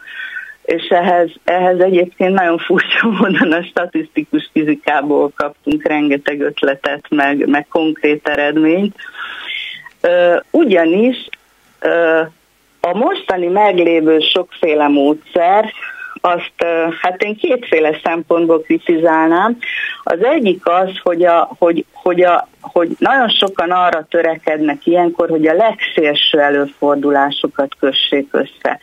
És 0.63 0.88
ehhez, 0.88 1.29
ehhez 1.43 1.79
egyébként 1.79 2.34
nagyon 2.34 2.58
furcsa 2.58 3.08
módon 3.19 3.51
a 3.51 3.63
statisztikus 3.63 4.50
fizikából 4.53 5.31
kaptunk 5.36 5.88
rengeteg 5.88 6.41
ötletet, 6.41 7.05
meg, 7.10 7.48
meg 7.48 7.67
konkrét 7.67 8.27
eredményt. 8.27 8.96
Ugyanis 10.51 11.29
a 12.82 12.98
mostani 12.98 13.48
meglévő 13.48 14.20
sokféle 14.20 14.88
módszer, 14.88 15.74
azt 16.22 16.53
hát 17.01 17.24
én 17.24 17.36
kétféle 17.36 18.00
szempontból 18.03 18.62
kritizálnám. 18.62 19.58
Az 20.03 20.24
egyik 20.24 20.65
az, 20.65 20.89
hogy, 21.03 21.24
a, 21.25 21.50
hogy, 21.58 21.86
hogy, 21.94 22.22
a, 22.22 22.48
hogy 22.62 22.89
nagyon 22.98 23.29
sokan 23.29 23.72
arra 23.72 24.06
törekednek 24.10 24.86
ilyenkor, 24.86 25.29
hogy 25.29 25.48
a 25.48 25.53
legszélső 25.53 26.39
előfordulásokat 26.39 27.75
kössék 27.79 28.27
össze. 28.32 28.79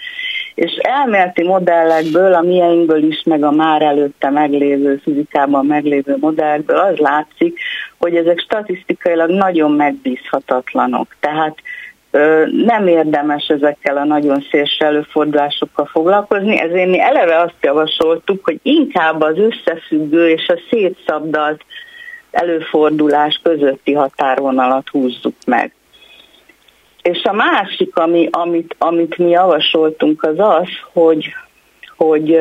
És 0.57 0.73
elméleti 0.73 1.43
modellekből, 1.43 2.35
a 2.35 2.41
mieinkből 2.41 3.03
is, 3.03 3.23
meg 3.25 3.43
a 3.43 3.51
már 3.51 3.83
előtte 3.83 4.31
meglévő, 4.31 4.97
fizikában 4.97 5.67
meglévő 5.67 6.17
modellekből 6.21 6.77
az 6.77 6.97
látszik, 6.97 7.59
hogy 7.99 8.15
ezek 8.15 8.41
statisztikailag 8.41 9.31
nagyon 9.31 9.73
megbízhatatlanok. 9.73 11.17
Tehát 11.21 11.59
nem 12.65 12.87
érdemes 12.87 13.47
ezekkel 13.49 13.97
a 13.97 14.05
nagyon 14.05 14.45
szélső 14.51 14.85
előfordulásokkal 14.85 15.87
foglalkozni, 15.87 16.61
ezért 16.61 16.91
mi 16.91 17.01
eleve 17.01 17.41
azt 17.41 17.57
javasoltuk, 17.61 18.45
hogy 18.45 18.59
inkább 18.63 19.21
az 19.21 19.39
összefüggő 19.39 20.29
és 20.29 20.49
a 20.49 20.61
szétszabdalt 20.71 21.65
előfordulás 22.31 23.41
közötti 23.43 23.93
határvonalat 23.93 24.89
húzzuk 24.89 25.35
meg. 25.47 25.73
És 27.13 27.23
a 27.23 27.33
másik, 27.33 27.97
ami, 27.97 28.29
amit, 28.31 28.75
amit 28.79 29.19
mi 29.19 29.29
javasoltunk, 29.29 30.23
az 30.23 30.39
az, 30.39 30.69
hogy, 30.93 31.35
hogy 31.97 32.39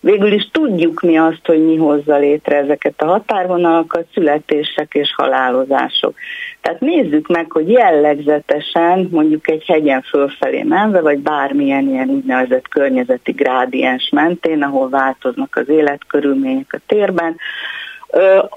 végül 0.00 0.32
is 0.32 0.48
tudjuk 0.52 1.00
mi 1.00 1.18
azt, 1.18 1.46
hogy 1.46 1.64
mi 1.64 1.76
hozza 1.76 2.16
létre 2.16 2.56
ezeket 2.56 3.02
a 3.02 3.06
határvonalakat, 3.06 4.06
születések 4.14 4.94
és 4.94 5.14
halálozások. 5.16 6.14
Tehát 6.60 6.80
nézzük 6.80 7.28
meg, 7.28 7.50
hogy 7.50 7.68
jellegzetesen 7.68 9.08
mondjuk 9.10 9.48
egy 9.50 9.64
hegyen 9.66 10.02
fölfelé 10.02 10.62
menve, 10.62 11.00
vagy 11.00 11.18
bármilyen 11.18 11.88
ilyen 11.88 12.08
úgynevezett 12.08 12.68
környezeti 12.68 13.32
grádiens 13.32 14.08
mentén, 14.12 14.62
ahol 14.62 14.88
változnak 14.88 15.56
az 15.56 15.68
életkörülmények 15.68 16.72
a 16.72 16.80
térben, 16.86 17.36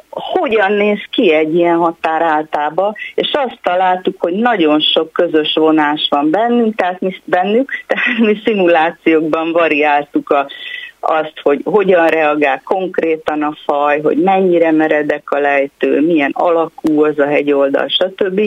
hogyan 0.09 0.71
néz 0.71 0.99
ki 1.11 1.33
egy 1.33 1.55
ilyen 1.55 1.77
határ 1.77 2.21
általában, 2.21 2.93
és 3.15 3.31
azt 3.33 3.59
találtuk, 3.63 4.21
hogy 4.21 4.33
nagyon 4.33 4.79
sok 4.79 5.11
közös 5.11 5.53
vonás 5.53 6.07
van 6.09 6.29
bennünk, 6.29 6.75
tehát 6.75 6.99
mi, 6.99 7.15
bennük, 7.23 7.71
tehát 7.87 8.17
mi 8.19 8.41
szimulációkban 8.45 9.51
variáltuk 9.51 10.29
a 10.29 10.47
azt, 11.07 11.39
hogy 11.41 11.61
hogyan 11.63 12.07
reagál 12.07 12.61
konkrétan 12.63 13.41
a 13.41 13.57
faj, 13.65 14.01
hogy 14.01 14.17
mennyire 14.17 14.71
meredek 14.71 15.31
a 15.31 15.39
lejtő, 15.39 16.01
milyen 16.01 16.31
alakú 16.33 17.03
az 17.03 17.19
a 17.19 17.25
hegyoldal, 17.25 17.87
stb. 17.87 18.39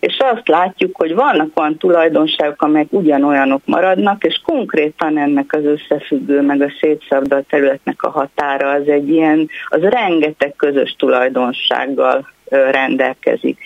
És 0.00 0.18
azt 0.18 0.48
látjuk, 0.48 0.96
hogy 0.96 1.14
vannak 1.14 1.48
olyan 1.54 1.76
tulajdonságok, 1.76 2.62
amelyek 2.62 2.86
ugyanolyanok 2.90 3.62
maradnak, 3.64 4.24
és 4.24 4.40
konkrétan 4.44 5.18
ennek 5.18 5.52
az 5.52 5.64
összefüggő, 5.64 6.40
meg 6.40 6.60
a 6.60 6.72
szétszabdalt 6.80 7.46
területnek 7.48 8.02
a 8.02 8.10
határa 8.10 8.70
az 8.70 8.88
egy 8.88 9.08
ilyen, 9.08 9.48
az 9.68 9.80
rengeteg 9.80 10.54
közös 10.56 10.94
tulajdonsággal 10.98 12.28
rendelkezik. 12.48 13.58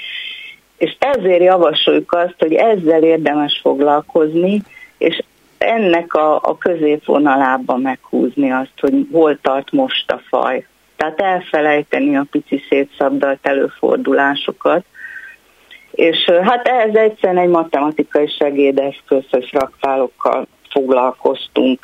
És 0.78 0.96
ezért 0.98 1.42
javasoljuk 1.42 2.12
azt, 2.12 2.34
hogy 2.38 2.52
ezzel 2.52 3.02
érdemes 3.02 3.60
foglalkozni, 3.62 4.62
és 4.98 5.22
ennek 5.62 6.14
a, 6.14 6.34
a 6.34 6.58
középvonalában 6.58 7.80
meghúzni 7.80 8.50
azt, 8.50 8.72
hogy 8.80 9.06
hol 9.12 9.38
tart 9.40 9.72
most 9.72 10.10
a 10.10 10.20
faj. 10.28 10.66
Tehát 10.96 11.20
elfelejteni 11.20 12.16
a 12.16 12.26
pici 12.30 12.62
szétszabdalt 12.68 13.38
előfordulásokat, 13.42 14.84
és 15.92 16.30
hát 16.42 16.68
ehhez 16.68 16.94
egyszerűen 16.94 17.42
egy 17.42 17.48
matematikai 17.48 18.28
segédeszközös 18.28 19.52
raktálokkal 19.52 20.46
foglalkoztunk. 20.70 21.80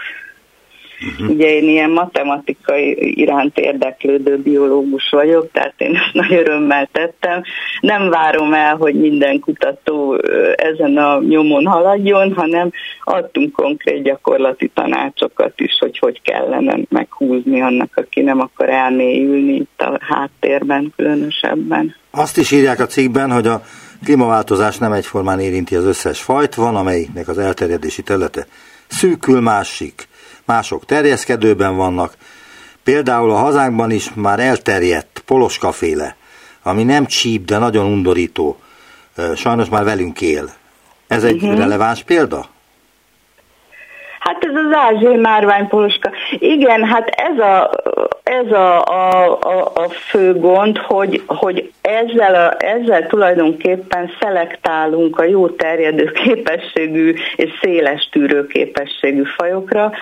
Uh-huh. 1.00 1.30
Ugye 1.30 1.46
én 1.46 1.68
ilyen 1.68 1.90
matematikai 1.90 3.18
iránt 3.20 3.58
érdeklődő 3.58 4.38
biológus 4.38 5.08
vagyok, 5.10 5.50
tehát 5.52 5.74
én 5.76 5.94
ezt 5.94 6.12
nagy 6.12 6.32
örömmel 6.32 6.88
tettem. 6.92 7.42
Nem 7.80 8.08
várom 8.08 8.54
el, 8.54 8.76
hogy 8.76 8.94
minden 8.94 9.40
kutató 9.40 10.20
ezen 10.56 10.96
a 10.96 11.20
nyomon 11.20 11.66
haladjon, 11.66 12.32
hanem 12.32 12.70
adtunk 13.04 13.52
konkrét 13.52 14.02
gyakorlati 14.02 14.70
tanácsokat 14.74 15.60
is, 15.60 15.76
hogy 15.78 15.98
hogy 15.98 16.22
kellene 16.22 16.78
meghúzni 16.88 17.60
annak, 17.60 17.90
aki 17.94 18.20
nem 18.20 18.40
akar 18.40 18.68
elmélyülni 18.68 19.54
itt 19.54 19.80
a 19.80 19.98
háttérben 20.00 20.92
különösebben. 20.96 21.94
Azt 22.10 22.38
is 22.38 22.50
írják 22.50 22.80
a 22.80 22.86
cikkben, 22.86 23.30
hogy 23.30 23.46
a 23.46 23.62
klímaváltozás 24.04 24.78
nem 24.78 24.92
egyformán 24.92 25.40
érinti 25.40 25.74
az 25.74 25.84
összes 25.84 26.20
fajt, 26.20 26.54
van 26.54 26.76
amelyiknek 26.76 27.28
az 27.28 27.38
elterjedési 27.38 28.02
területe 28.02 28.46
szűkül, 28.86 29.40
másik 29.40 30.07
mások 30.48 30.84
terjeszkedőben 30.84 31.76
vannak. 31.76 32.12
Például 32.84 33.30
a 33.30 33.36
hazánkban 33.36 33.90
is 33.90 34.10
már 34.14 34.40
elterjedt 34.40 35.22
poloskaféle, 35.26 36.16
ami 36.62 36.84
nem 36.84 37.06
csíp, 37.06 37.44
de 37.44 37.58
nagyon 37.58 37.86
undorító. 37.86 38.58
Sajnos 39.36 39.68
már 39.68 39.84
velünk 39.84 40.20
él. 40.20 40.50
Ez 41.06 41.24
egy 41.24 41.42
uh-huh. 41.42 41.58
releváns 41.58 42.02
példa? 42.02 42.46
Hát 44.18 44.44
ez 44.44 44.54
az 44.54 44.76
ázsiai 44.76 45.16
márványpoloska. 45.16 46.10
Igen, 46.38 46.84
hát 46.84 47.08
ez 47.08 47.38
a, 47.38 47.70
ez 48.22 48.52
a, 48.52 48.84
a, 48.84 49.38
a, 49.40 49.72
a 49.74 49.88
fő 49.88 50.34
gond, 50.34 50.78
hogy, 50.78 51.22
hogy 51.26 51.72
ezzel, 51.80 52.34
a, 52.34 52.64
ezzel 52.64 53.06
tulajdonképpen 53.06 54.10
szelektálunk 54.20 55.18
a 55.18 55.24
jó 55.24 55.48
terjedő 55.48 56.12
képességű 56.24 57.14
és 57.36 57.50
széles 57.62 58.08
tűrő 58.12 58.46
képességű 58.46 59.22
fajokra, 59.22 59.92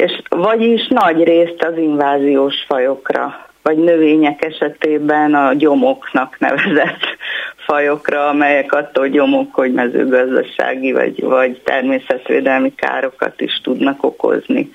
és 0.00 0.22
vagyis 0.28 0.88
nagy 0.88 1.24
részt 1.24 1.62
az 1.62 1.76
inváziós 1.76 2.54
fajokra 2.66 3.48
vagy 3.62 3.78
növények 3.78 4.44
esetében 4.44 5.34
a 5.34 5.54
gyomoknak 5.54 6.38
nevezett 6.38 7.04
fajokra, 7.66 8.28
amelyek 8.28 8.72
attól 8.72 9.08
gyomok, 9.08 9.54
hogy 9.54 9.72
mezőgazdasági 9.72 10.92
vagy, 10.92 11.22
vagy 11.22 11.60
természetvédelmi 11.64 12.74
károkat 12.74 13.40
is 13.40 13.60
tudnak 13.62 14.04
okozni 14.04 14.70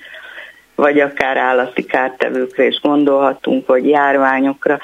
vagy 0.74 1.00
akár 1.00 1.36
állati 1.36 1.84
kártevőkre 1.84 2.66
is 2.66 2.80
gondolhatunk, 2.80 3.66
vagy 3.66 3.88
járványokra. 3.88 4.78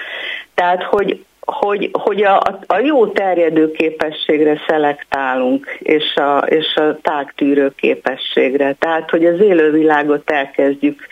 Tehát, 0.54 0.82
hogy, 0.82 1.24
hogy, 1.46 1.90
hogy 1.92 2.22
a, 2.22 2.60
a 2.66 2.78
jó 2.78 3.06
terjedő 3.06 3.70
képességre 3.70 4.60
szelektálunk, 4.66 5.76
és 5.78 6.14
a, 6.14 6.38
és 6.38 6.74
a 6.74 6.98
tágtűrő 7.02 7.72
képességre. 7.76 8.76
Tehát, 8.78 9.10
hogy 9.10 9.24
az 9.24 9.40
élővilágot 9.40 10.30
elkezdjük 10.30 11.06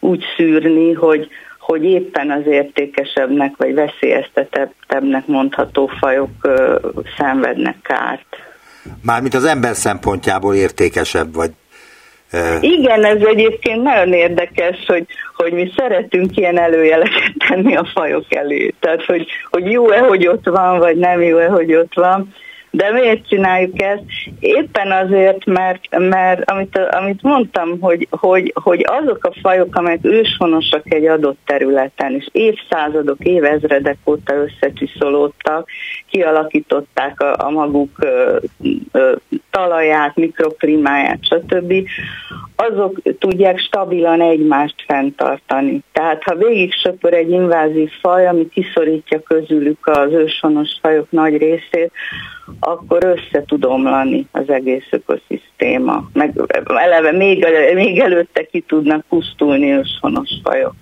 úgy 0.00 0.24
szűrni, 0.36 0.92
hogy, 0.92 1.28
hogy 1.58 1.84
éppen 1.84 2.30
az 2.30 2.46
értékesebbnek 2.46 3.56
vagy 3.56 3.74
veszélyeztetettebbnek 3.74 5.26
mondható 5.26 5.86
fajok 5.86 6.30
ö, 6.42 6.78
szenvednek 7.18 7.76
kárt. 7.82 8.36
Mármint 9.02 9.34
az 9.34 9.44
ember 9.44 9.74
szempontjából 9.74 10.54
értékesebb, 10.54 11.34
vagy 11.34 11.50
igen, 12.60 13.04
ez 13.04 13.22
egyébként 13.22 13.82
nagyon 13.82 14.12
érdekes, 14.12 14.76
hogy, 14.86 15.06
hogy 15.34 15.52
mi 15.52 15.72
szeretünk 15.76 16.36
ilyen 16.36 16.58
előjeleket 16.58 17.32
tenni 17.48 17.76
a 17.76 17.90
fajok 17.94 18.34
elé. 18.34 18.74
Tehát, 18.80 19.04
hogy, 19.04 19.26
hogy 19.50 19.70
jó-e, 19.70 19.98
hogy 19.98 20.26
ott 20.26 20.46
van, 20.46 20.78
vagy 20.78 20.96
nem 20.96 21.22
jó-e, 21.22 21.46
hogy 21.46 21.74
ott 21.74 21.94
van. 21.94 22.34
De 22.70 22.90
miért 22.92 23.28
csináljuk 23.28 23.82
ezt? 23.82 24.02
Éppen 24.40 24.92
azért, 24.92 25.44
mert, 25.44 25.98
mert 25.98 26.50
amit, 26.50 26.78
amit 26.90 27.22
mondtam, 27.22 27.80
hogy, 27.80 28.06
hogy, 28.10 28.52
hogy 28.62 28.86
azok 28.88 29.24
a 29.24 29.32
fajok, 29.42 29.76
amelyek 29.76 29.98
őshonosak 30.02 30.92
egy 30.92 31.06
adott 31.06 31.38
területen, 31.46 32.14
és 32.14 32.28
évszázadok, 32.32 33.24
évezredek 33.24 33.96
óta 34.06 34.34
összecsiszolódtak, 34.34 35.68
kialakították 36.10 37.20
a, 37.20 37.46
a 37.46 37.50
maguk 37.50 37.96
ö, 37.98 38.36
ö, 38.92 39.12
talaját, 39.50 40.16
mikroklímáját, 40.16 41.18
stb., 41.24 41.72
azok 42.56 43.00
tudják 43.18 43.58
stabilan 43.58 44.20
egymást 44.20 44.84
fenntartani. 44.86 45.80
Tehát 45.92 46.22
ha 46.22 46.34
végig 46.34 46.72
söpör 46.72 47.14
egy 47.14 47.30
invázív 47.30 47.90
faj, 48.00 48.26
ami 48.26 48.48
kiszorítja 48.48 49.22
közülük 49.22 49.86
az 49.86 50.12
őshonos 50.12 50.70
fajok 50.80 51.10
nagy 51.10 51.36
részét, 51.36 51.92
akkor 52.60 53.04
össze 53.04 53.44
tud 53.46 53.64
omlani 53.64 54.28
az 54.32 54.48
egész 54.48 54.86
ökoszisztéma. 54.90 56.10
Meg 56.12 56.40
eleve 56.66 57.12
még, 57.12 57.46
még 57.74 57.98
előtte 57.98 58.42
ki 58.42 58.60
tudnak 58.60 59.04
pusztulni 59.08 59.72
őshonos 59.72 60.30
fajok 60.42 60.74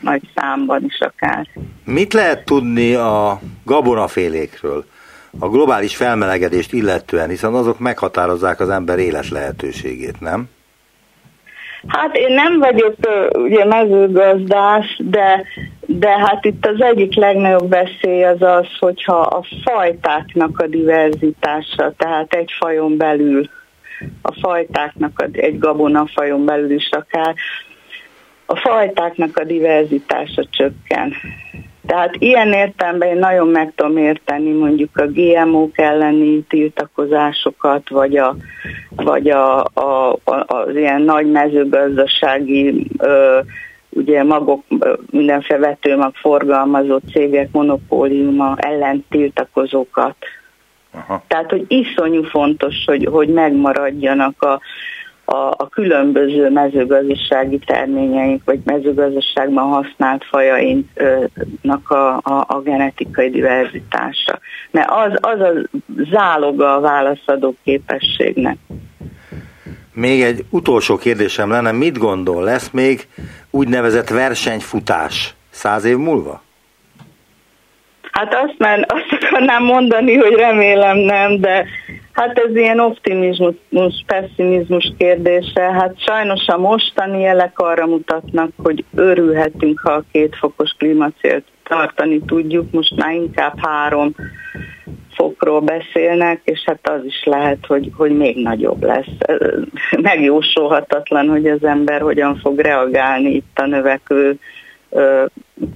nagy 0.00 0.22
számban 0.34 0.84
is 0.84 1.00
akár. 1.00 1.46
Mit 1.84 2.12
lehet 2.12 2.44
tudni 2.44 2.94
a 2.94 3.40
gabonafélékről? 3.64 4.84
A 5.38 5.48
globális 5.48 5.96
felmelegedést 5.96 6.72
illetően, 6.72 7.28
hiszen 7.28 7.54
azok 7.54 7.78
meghatározzák 7.78 8.60
az 8.60 8.68
ember 8.68 8.98
éles 8.98 9.30
lehetőségét, 9.30 10.20
nem? 10.20 10.48
Hát 11.86 12.16
én 12.16 12.34
nem 12.34 12.58
vagyok 12.58 12.94
ugye 13.32 13.64
mezőgazdász, 13.64 14.96
de, 14.98 15.44
de 15.86 16.18
hát 16.18 16.44
itt 16.44 16.66
az 16.66 16.82
egyik 16.82 17.14
legnagyobb 17.14 17.68
veszély 17.68 18.24
az 18.24 18.42
az, 18.42 18.66
hogyha 18.78 19.20
a 19.20 19.42
fajtáknak 19.64 20.60
a 20.60 20.66
diverzitása, 20.66 21.92
tehát 21.96 22.34
egy 22.34 22.50
fajon 22.58 22.96
belül, 22.96 23.48
a 24.22 24.32
fajtáknak, 24.32 25.28
egy 25.32 25.58
gabonafajon 25.58 26.44
belül 26.44 26.70
is 26.70 26.88
akár, 26.90 27.34
a 28.46 28.56
fajtáknak 28.56 29.36
a 29.36 29.44
diverzitása 29.44 30.44
csökken. 30.50 31.12
Tehát 31.86 32.16
ilyen 32.18 32.52
értelemben 32.52 33.08
én 33.08 33.18
nagyon 33.18 33.48
meg 33.48 33.72
tudom 33.74 33.96
érteni 33.96 34.50
mondjuk 34.50 34.96
a 34.98 35.06
GMO-k 35.06 35.78
elleni 35.78 36.42
tiltakozásokat, 36.42 37.88
vagy, 37.88 38.16
a, 38.16 38.36
vagy 38.90 39.28
a, 39.28 39.64
a, 39.64 40.18
az 40.46 40.76
ilyen 40.76 41.02
nagy 41.02 41.30
mezőgazdasági 41.30 42.86
ö, 42.98 43.38
ugye 43.88 44.22
magok, 44.22 44.64
mindenféle 45.10 45.58
vetőmag 45.58 46.14
forgalmazó 46.14 46.98
cégek 47.12 47.48
monopóliuma 47.52 48.54
ellen 48.56 49.04
tiltakozókat. 49.10 50.16
Aha. 50.92 51.24
Tehát, 51.28 51.50
hogy 51.50 51.64
iszonyú 51.68 52.22
fontos, 52.22 52.74
hogy, 52.86 53.08
hogy 53.10 53.28
megmaradjanak 53.28 54.42
a, 54.42 54.60
a, 55.28 55.54
a 55.56 55.68
különböző 55.70 56.50
mezőgazdasági 56.50 57.58
terményeink, 57.58 58.42
vagy 58.44 58.60
mezőgazdaságban 58.64 59.64
használt 59.64 60.24
fajainknak 60.24 61.90
a, 61.90 62.16
a, 62.16 62.44
a 62.48 62.60
genetikai 62.64 63.30
diverzitása. 63.30 64.38
Mert 64.70 64.90
az, 64.90 65.18
az 65.20 65.40
a 65.40 65.52
záloga 66.10 66.74
a 66.74 66.80
válaszadó 66.80 67.54
képességnek. 67.64 68.56
Még 69.92 70.22
egy 70.22 70.44
utolsó 70.50 70.96
kérdésem 70.96 71.50
lenne, 71.50 71.72
mit 71.72 71.98
gondol, 71.98 72.42
lesz 72.44 72.70
még 72.70 73.08
úgynevezett 73.50 74.08
versenyfutás 74.08 75.34
száz 75.50 75.84
év 75.84 75.96
múlva? 75.96 76.42
Hát 78.16 78.34
azt 78.34 78.54
már 78.58 78.86
azt 78.88 79.22
akarnám 79.24 79.64
mondani, 79.64 80.14
hogy 80.14 80.34
remélem 80.34 80.96
nem, 80.96 81.40
de 81.40 81.66
Hát 82.12 82.38
ez 82.38 82.56
ilyen 82.56 82.80
optimizmus, 82.80 83.54
pessimizmus 84.06 84.92
kérdése. 84.98 85.62
Hát 85.62 85.94
sajnos 86.00 86.46
a 86.46 86.58
mostani 86.58 87.20
jelek 87.20 87.58
arra 87.58 87.86
mutatnak, 87.86 88.50
hogy 88.62 88.84
örülhetünk, 88.94 89.80
ha 89.80 89.92
a 89.92 90.04
két 90.12 90.36
fokos 90.36 90.70
klímacélt 90.78 91.44
tartani 91.62 92.20
tudjuk. 92.26 92.70
Most 92.70 92.96
már 92.96 93.14
inkább 93.14 93.58
három 93.58 94.14
fokról 95.14 95.60
beszélnek, 95.60 96.40
és 96.44 96.62
hát 96.64 96.88
az 96.88 97.04
is 97.04 97.24
lehet, 97.24 97.66
hogy, 97.66 97.90
hogy 97.96 98.16
még 98.16 98.42
nagyobb 98.42 98.82
lesz. 98.82 99.38
Megjósolhatatlan, 100.02 101.28
hogy 101.28 101.46
az 101.46 101.64
ember 101.64 102.00
hogyan 102.00 102.36
fog 102.36 102.58
reagálni 102.58 103.30
itt 103.30 103.58
a 103.58 103.66
növekvő 103.66 104.38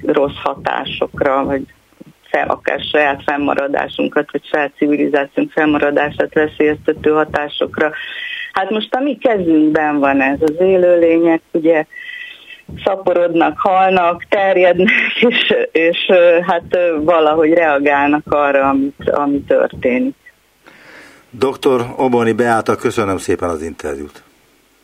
rossz 0.03 0.39
hatásokra, 0.43 1.45
vagy 1.45 1.63
fel, 2.31 2.49
akár 2.49 2.81
saját 2.93 3.23
fennmaradásunkat, 3.27 4.31
vagy 4.33 4.45
saját 4.53 4.73
civilizációnk 4.77 5.51
fennmaradását 5.53 6.35
veszélyeztető 6.35 7.11
hatásokra. 7.11 7.93
Hát 8.53 8.71
most 8.71 8.95
a 8.95 9.01
mi 9.01 9.17
kezünkben 9.17 9.99
van 9.99 10.21
ez, 10.21 10.39
az 10.41 10.55
élőlények 10.59 11.41
ugye 11.53 11.85
szaporodnak, 12.85 13.59
halnak, 13.59 14.25
terjednek, 14.29 14.91
és, 15.29 15.55
és 15.73 16.11
hát 16.47 16.79
valahogy 17.01 17.53
reagálnak 17.53 18.33
arra, 18.33 18.69
amit, 18.69 19.11
ami 19.11 19.41
történik. 19.41 20.15
Dr. 21.31 21.85
Oboni 21.97 22.33
Beáta, 22.33 22.77
köszönöm 22.77 23.19
szépen 23.19 23.49
az 23.49 23.63
interjút. 23.63 24.23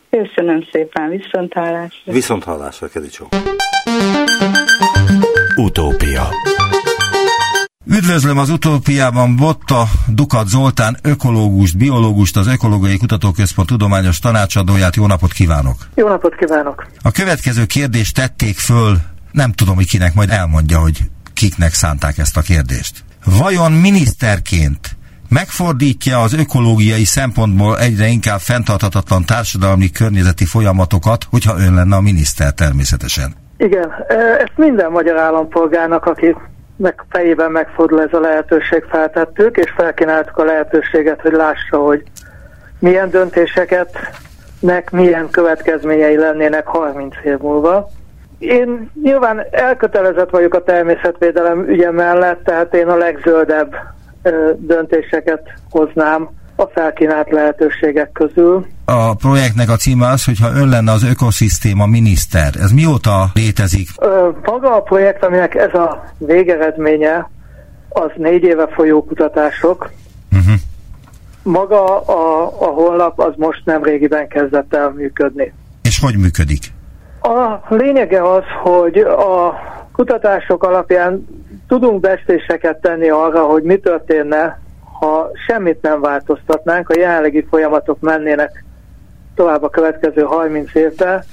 Köszönöm 0.09 0.63
szépen, 0.71 1.09
viszont 1.09 1.53
hallásra. 1.53 2.11
Viszont 2.11 2.43
hallásra, 2.43 2.87
Kedicsó. 2.87 3.27
Utópia 5.55 6.23
Üdvözlöm 7.89 8.37
az 8.37 8.49
utópiában 8.49 9.35
Botta 9.35 9.83
Dukat 10.07 10.47
Zoltán, 10.47 10.97
ökológust, 11.01 11.77
biológust, 11.77 12.37
az 12.37 12.47
Ökológiai 12.47 12.97
Kutatóközpont 12.97 13.67
tudományos 13.67 14.19
tanácsadóját. 14.19 14.95
Jó 14.95 15.07
napot 15.07 15.31
kívánok! 15.31 15.75
Jó 15.95 16.07
napot 16.07 16.35
kívánok! 16.35 16.87
A 17.01 17.11
következő 17.11 17.65
kérdést 17.65 18.15
tették 18.15 18.57
föl, 18.57 18.97
nem 19.31 19.51
tudom, 19.51 19.75
hogy 19.75 19.87
kinek, 19.87 20.13
majd 20.13 20.29
elmondja, 20.29 20.79
hogy 20.79 20.99
kiknek 21.33 21.73
szánták 21.73 22.17
ezt 22.17 22.37
a 22.37 22.41
kérdést. 22.41 23.03
Vajon 23.39 23.71
miniszterként 23.71 24.97
megfordítja 25.29 26.21
az 26.21 26.33
ökológiai 26.33 27.03
szempontból 27.03 27.79
egyre 27.79 28.07
inkább 28.07 28.39
fenntarthatatlan 28.39 29.25
társadalmi 29.25 29.91
környezeti 29.91 30.45
folyamatokat, 30.45 31.23
hogyha 31.29 31.59
ön 31.59 31.73
lenne 31.73 31.95
a 31.95 32.01
miniszter 32.01 32.53
természetesen? 32.53 33.35
Igen, 33.57 33.89
ezt 34.39 34.53
minden 34.55 34.91
magyar 34.91 35.17
állampolgárnak, 35.17 36.05
aki 36.05 36.35
meg 36.77 37.03
fejében 37.09 37.51
megfordul 37.51 38.01
ez 38.01 38.13
a 38.13 38.19
lehetőség, 38.19 38.83
feltettük, 38.89 39.57
és 39.57 39.71
felkínáltuk 39.71 40.37
a 40.37 40.43
lehetőséget, 40.43 41.21
hogy 41.21 41.31
lássa, 41.31 41.77
hogy 41.77 42.03
milyen 42.79 43.09
döntéseket 43.09 43.89
nek 44.59 44.91
milyen 44.91 45.29
következményei 45.29 46.17
lennének 46.17 46.67
30 46.67 47.15
év 47.23 47.37
múlva. 47.37 47.89
Én 48.39 48.91
nyilván 49.03 49.45
elkötelezett 49.51 50.29
vagyok 50.29 50.53
a 50.53 50.63
természetvédelem 50.63 51.67
ügye 51.67 51.91
mellett, 51.91 52.43
tehát 52.43 52.73
én 52.73 52.87
a 52.87 52.95
legzöldebb 52.95 53.75
döntéseket 54.55 55.41
hoznám 55.69 56.29
a 56.59 56.65
felkínált 56.73 57.31
lehetőségek 57.31 58.11
közül. 58.11 58.65
A 58.85 59.15
projektnek 59.15 59.69
a 59.69 59.75
címe 59.75 60.07
az, 60.07 60.25
hogyha 60.25 60.55
ön 60.55 60.69
lenne 60.69 60.91
az 60.91 61.03
ökoszisztéma 61.03 61.85
miniszter. 61.85 62.53
Ez 62.59 62.71
mióta 62.71 63.25
létezik? 63.33 63.89
Ö, 63.97 64.29
maga 64.43 64.75
a 64.75 64.81
projekt, 64.81 65.23
aminek 65.23 65.55
ez 65.55 65.73
a 65.73 66.03
végeredménye, 66.17 67.29
az 67.89 68.11
négy 68.15 68.43
éve 68.43 68.67
folyó 68.67 69.03
kutatások. 69.03 69.91
Uh-huh. 70.31 70.55
Maga 71.43 71.99
a, 71.99 72.43
a 72.59 72.65
honlap 72.65 73.19
az 73.19 73.33
most 73.35 73.61
nem 73.65 73.83
régiben 73.83 74.27
kezdett 74.27 74.75
el 74.75 74.93
működni. 74.95 75.53
És 75.83 75.99
hogy 75.99 76.17
működik? 76.17 76.63
A 77.21 77.75
lényege 77.75 78.31
az, 78.31 78.43
hogy 78.63 78.97
a 78.97 79.53
kutatások 79.91 80.63
alapján 80.63 81.27
tudunk 81.67 81.99
bestéseket 81.99 82.81
tenni 82.81 83.09
arra, 83.09 83.43
hogy 83.43 83.63
mi 83.63 83.77
történne, 83.77 84.59
ha 84.99 85.31
semmit 85.47 85.81
nem 85.81 86.01
változtatnánk, 86.01 86.89
a 86.89 86.99
jelenlegi 86.99 87.45
folyamatok 87.49 87.99
mennének 87.99 88.63
tovább 89.35 89.63
a 89.63 89.69
következő 89.69 90.21
30 90.21 90.75
évben, 90.75 91.23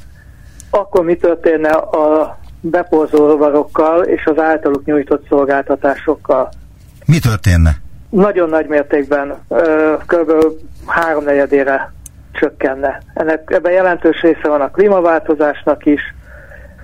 akkor 0.70 1.05
mi 1.05 1.16
történne 1.16 1.70
a 1.70 2.38
beporzó 2.61 3.27
rovarokkal 3.27 4.03
és 4.03 4.24
az 4.24 4.38
általuk 4.38 4.85
nyújtott 4.85 5.27
szolgáltatásokkal? 5.29 6.48
Mi 7.07 7.18
történne? 7.18 7.70
Nagyon 8.11 8.48
nagy 8.48 8.66
mértékben, 8.66 9.35
kb. 10.07 10.33
háromnegyedére 10.87 11.92
csökkenne. 12.33 13.03
Ennek, 13.14 13.50
ebben 13.50 13.72
jelentős 13.72 14.20
része 14.20 14.48
van 14.48 14.61
a 14.61 14.70
klímaváltozásnak 14.70 15.87
is, 15.87 16.00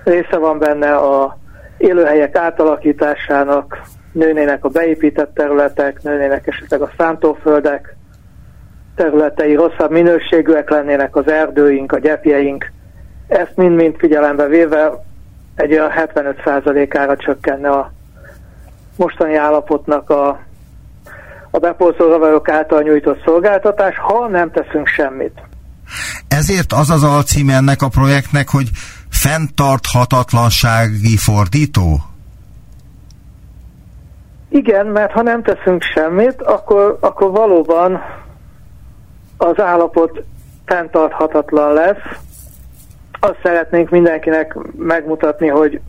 része 0.03 0.37
van 0.37 0.59
benne 0.59 0.95
a 0.95 1.37
élőhelyek 1.77 2.35
átalakításának, 2.35 3.81
nőnének 4.11 4.65
a 4.65 4.69
beépített 4.69 5.33
területek, 5.33 6.03
nőnének 6.03 6.47
esetleg 6.47 6.81
a 6.81 6.91
szántóföldek 6.97 7.95
területei, 8.95 9.55
rosszabb 9.55 9.91
minőségűek 9.91 10.69
lennének 10.69 11.15
az 11.15 11.27
erdőink, 11.27 11.91
a 11.91 11.99
gyepjeink. 11.99 12.71
Ezt 13.27 13.55
mind-mind 13.55 13.95
figyelembe 13.97 14.47
véve 14.47 14.91
egy 15.55 15.71
olyan 15.71 15.91
75%-ára 15.95 17.17
csökkenne 17.17 17.69
a 17.69 17.91
mostani 18.95 19.35
állapotnak 19.35 20.09
a, 20.09 20.39
a 21.51 21.59
bepolszolóvajok 21.59 22.49
által 22.49 22.81
nyújtott 22.81 23.23
szolgáltatás, 23.25 23.97
ha 23.97 24.27
nem 24.27 24.51
teszünk 24.51 24.87
semmit. 24.87 25.41
Ezért 26.27 26.73
az 26.73 26.89
az 26.89 27.03
alcím 27.03 27.49
ennek 27.49 27.81
a 27.81 27.87
projektnek, 27.87 28.49
hogy 28.49 28.69
fenntarthatatlansági 29.09 31.17
fordító? 31.17 32.10
Igen, 34.53 34.85
mert 34.85 35.11
ha 35.11 35.21
nem 35.21 35.43
teszünk 35.43 35.81
semmit, 35.81 36.41
akkor, 36.41 36.97
akkor 36.99 37.31
valóban 37.31 38.01
az 39.37 39.59
állapot 39.59 40.23
fenntarthatatlan 40.65 41.73
lesz. 41.73 42.19
Azt 43.19 43.39
szeretnénk 43.43 43.89
mindenkinek 43.89 44.55
megmutatni, 44.77 45.47
hogy 45.47 45.81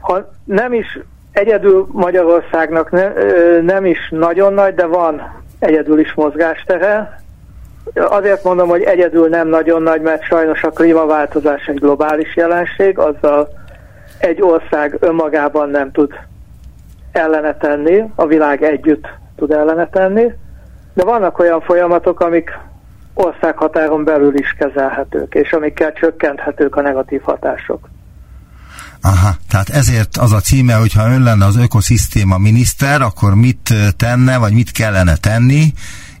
ha 0.00 0.30
nem 0.44 0.72
is 0.72 0.98
egyedül 1.32 1.86
Magyarországnak 1.92 2.90
ne, 2.90 3.12
nem 3.60 3.84
is 3.84 4.08
nagyon 4.10 4.52
nagy, 4.52 4.74
de 4.74 4.86
van 4.86 5.42
egyedül 5.58 5.98
is 5.98 6.14
mozgástere. 6.14 7.20
Azért 7.94 8.44
mondom, 8.44 8.68
hogy 8.68 8.82
egyedül 8.82 9.28
nem 9.28 9.48
nagyon 9.48 9.82
nagy, 9.82 10.00
mert 10.00 10.22
sajnos 10.22 10.62
a 10.62 10.70
klímaváltozás 10.70 11.66
egy 11.66 11.78
globális 11.78 12.36
jelenség, 12.36 12.98
azzal 12.98 13.48
egy 14.18 14.42
ország 14.42 14.96
önmagában 15.00 15.70
nem 15.70 15.92
tud 15.92 16.12
ellene 17.12 17.56
tenni, 17.56 18.04
a 18.14 18.26
világ 18.26 18.62
együtt 18.62 19.06
tud 19.36 19.50
ellene 19.50 19.88
tenni, 19.88 20.32
de 20.94 21.04
vannak 21.04 21.38
olyan 21.38 21.60
folyamatok, 21.60 22.20
amik 22.20 22.50
országhatáron 23.14 24.04
belül 24.04 24.38
is 24.38 24.54
kezelhetők, 24.58 25.34
és 25.34 25.52
amikkel 25.52 25.92
csökkenthetők 25.92 26.76
a 26.76 26.80
negatív 26.80 27.20
hatások. 27.22 27.88
Aha, 29.00 29.34
tehát 29.48 29.68
ezért 29.68 30.16
az 30.16 30.32
a 30.32 30.40
címe, 30.40 30.74
hogyha 30.74 31.10
ön 31.10 31.22
lenne 31.22 31.44
az 31.44 31.56
ökoszisztéma 31.56 32.38
miniszter, 32.38 33.02
akkor 33.02 33.34
mit 33.34 33.74
tenne, 33.96 34.38
vagy 34.38 34.52
mit 34.52 34.70
kellene 34.70 35.16
tenni, 35.16 35.72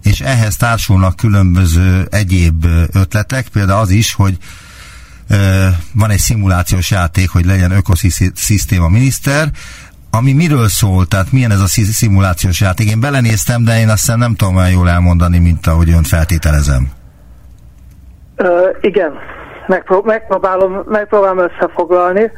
és 0.02 0.20
ehhez 0.20 0.56
társulnak 0.56 1.16
különböző 1.16 2.06
egyéb 2.10 2.66
ötletek, 2.92 3.48
például 3.48 3.80
az 3.80 3.90
is, 3.90 4.14
hogy 4.14 4.36
van 5.92 6.10
egy 6.10 6.18
szimulációs 6.18 6.90
játék, 6.90 7.30
hogy 7.30 7.44
legyen 7.44 7.70
ökoszisztéma 7.70 8.88
miniszter, 8.88 9.48
ami 10.10 10.32
miről 10.32 10.68
szól, 10.68 11.06
tehát 11.06 11.32
milyen 11.32 11.50
ez 11.50 11.60
a 11.60 11.66
szimulációs 11.66 12.60
játék? 12.60 12.90
Én 12.90 13.00
belenéztem, 13.00 13.64
de 13.64 13.78
én 13.78 13.88
azt 13.88 14.16
nem 14.16 14.34
tudom 14.34 14.56
olyan 14.56 14.70
jól 14.70 14.88
elmondani, 14.88 15.38
mint 15.38 15.66
ahogy 15.66 15.90
ön 15.90 16.02
feltételezem. 16.02 16.88
Uh, 18.38 18.48
igen, 18.80 19.12
Megpró- 19.68 20.02
megpróbálom, 20.04 20.82
megpróbálom 20.86 21.38
összefoglalni. 21.38 22.30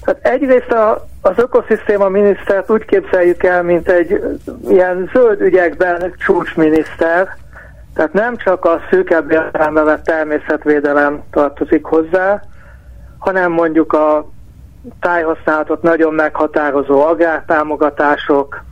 Tehát 0.00 0.26
egyrészt 0.26 0.70
a, 0.70 1.06
az 1.20 1.32
ökoszisztéma 1.36 2.08
minisztert 2.08 2.70
úgy 2.70 2.84
képzeljük 2.84 3.42
el, 3.42 3.62
mint 3.62 3.88
egy 3.88 4.20
ilyen 4.68 5.10
zöld 5.12 5.40
ügyekben 5.40 6.14
csúcsminiszter, 6.18 7.36
tehát 7.94 8.12
nem 8.12 8.36
csak 8.36 8.64
a 8.64 8.80
szűkebb 8.90 9.30
értelembe 9.30 9.82
vett 9.82 10.04
természetvédelem 10.04 11.22
tartozik 11.30 11.84
hozzá, 11.84 12.42
hanem 13.18 13.52
mondjuk 13.52 13.92
a 13.92 14.30
tájhasználatot 15.00 15.82
nagyon 15.82 16.14
meghatározó 16.14 17.02
agrártámogatások, 17.06 18.64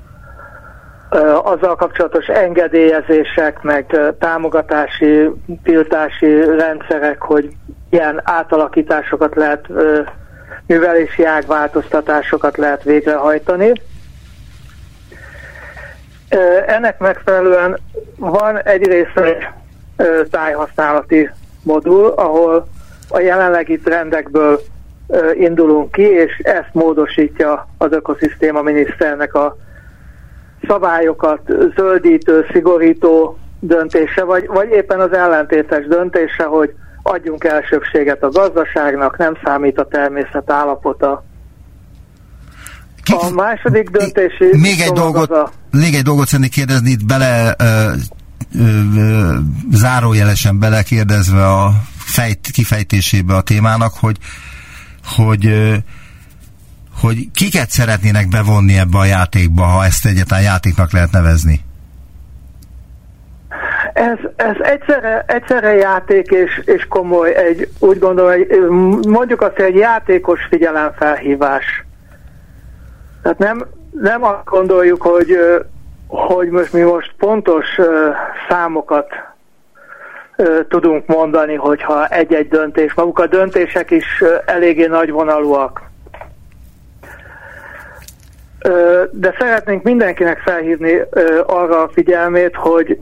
azzal 1.43 1.77
kapcsolatos 1.77 2.27
engedélyezések, 2.27 3.63
meg 3.63 4.01
támogatási, 4.19 5.31
tiltási 5.63 6.45
rendszerek, 6.45 7.21
hogy 7.23 7.53
ilyen 7.91 8.21
átalakításokat 8.25 9.35
lehet, 9.35 9.69
művelési 10.67 11.25
ágváltoztatásokat 11.25 12.57
lehet 12.57 12.83
végrehajtani. 12.83 13.73
Ennek 16.67 16.99
megfelelően 16.99 17.79
van 18.19 18.63
egyrészt 18.63 19.19
egy 19.19 19.47
tájhasználati 20.31 21.31
modul, 21.63 22.07
ahol 22.07 22.67
a 23.09 23.19
jelenlegi 23.19 23.79
trendekből 23.79 24.61
indulunk 25.39 25.93
ki, 25.93 26.03
és 26.03 26.39
ezt 26.39 26.71
módosítja 26.73 27.69
az 27.79 27.93
ökoszisztéma 27.93 28.63
miniszternek 28.63 29.35
a 29.35 29.57
szabályokat 30.69 31.41
zöldítő, 31.77 32.47
szigorító 32.53 33.39
döntése, 33.61 34.25
vagy, 34.25 34.47
vagy 34.47 34.69
éppen 34.71 35.01
az 35.01 35.13
ellentétes 35.13 35.87
döntése, 35.87 36.45
hogy 36.45 36.75
adjunk 37.03 37.45
elsőbséget 37.45 38.23
a 38.23 38.29
gazdaságnak, 38.29 39.17
nem 39.17 39.37
számít 39.45 39.79
a 39.79 39.89
természet 39.89 40.51
állapota. 40.51 41.25
A 43.05 43.31
második 43.35 43.91
döntési... 43.91 44.57
Még 44.57 44.81
egy, 44.81 44.93
dolgot, 44.93 45.31
a... 45.31 45.51
még 45.71 45.95
egy 45.95 46.03
dolgot 46.03 46.27
szeretnék 46.27 46.53
kérdezni, 46.53 46.91
itt 46.91 47.07
bele 47.07 47.55
ö, 47.59 47.65
ö, 48.59 48.63
ö, 48.97 49.35
zárójelesen 49.71 50.59
belekérdezve 50.59 51.47
a 51.47 51.71
fejt, 51.97 52.51
kifejtésébe 52.53 53.35
a 53.35 53.43
témának, 53.43 53.93
hogy 54.01 54.17
hogy 55.17 55.53
hogy 57.01 57.31
kiket 57.35 57.71
szeretnének 57.71 58.29
bevonni 58.29 58.79
ebbe 58.79 58.99
a 58.99 59.05
játékba, 59.05 59.63
ha 59.63 59.85
ezt 59.85 60.07
egyáltalán 60.07 60.43
játéknak 60.43 60.93
lehet 60.93 61.13
nevezni? 61.13 61.61
Ez, 63.93 64.19
ez 64.37 64.57
egyszerre, 64.61 65.25
egyszerre 65.27 65.73
játék 65.75 66.31
és, 66.31 66.63
és 66.65 66.87
komoly, 66.89 67.35
egy, 67.35 67.69
úgy 67.79 67.99
gondolom, 67.99 68.31
egy, 68.31 68.47
mondjuk 69.09 69.41
azt, 69.41 69.55
hogy 69.57 69.65
egy 69.65 69.77
játékos 69.77 70.41
figyelemfelhívás. 70.51 71.85
Tehát 73.23 73.39
nem, 73.39 73.67
nem 73.91 74.25
azt 74.25 74.45
gondoljuk, 74.45 75.03
hogy, 75.03 75.37
hogy 76.07 76.49
most 76.49 76.73
mi 76.73 76.81
most 76.81 77.15
pontos 77.19 77.67
számokat 78.49 79.34
tudunk 80.69 81.07
mondani, 81.07 81.55
hogyha 81.55 82.07
egy-egy 82.07 82.49
döntés, 82.49 82.95
maguk 82.95 83.19
a 83.19 83.27
döntések 83.27 83.91
is 83.91 84.25
eléggé 84.47 84.87
nagyvonalúak. 84.87 85.83
De 89.11 89.35
szeretnénk 89.39 89.83
mindenkinek 89.83 90.39
felhívni 90.39 91.01
arra 91.47 91.83
a 91.83 91.91
figyelmét, 91.93 92.55
hogy 92.55 93.01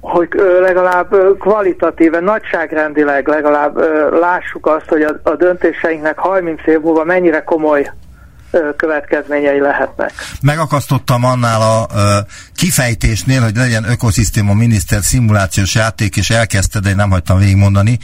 hogy 0.00 0.28
legalább 0.60 1.14
kvalitatíven, 1.38 2.24
nagyságrendileg 2.24 3.28
legalább 3.28 3.76
lássuk 4.20 4.66
azt, 4.66 4.88
hogy 4.88 5.02
a, 5.02 5.20
a 5.22 5.34
döntéseinknek 5.34 6.18
30 6.18 6.66
év 6.66 6.80
múlva 6.80 7.04
mennyire 7.04 7.42
komoly 7.42 7.90
következményei 8.76 9.60
lehetnek. 9.60 10.12
Megakasztottam 10.42 11.24
annál 11.24 11.60
a 11.60 11.86
ö, 11.96 12.18
kifejtésnél, 12.54 13.40
hogy 13.42 13.56
legyen 13.56 13.84
ökoszisztéma 13.90 14.54
miniszter 14.54 15.02
szimulációs 15.02 15.74
játék, 15.74 16.16
és 16.16 16.30
elkezdte, 16.30 16.80
de 16.80 16.88
én 16.88 16.96
nem 16.96 17.10
hagytam 17.10 17.38
végigmondani. 17.38 17.98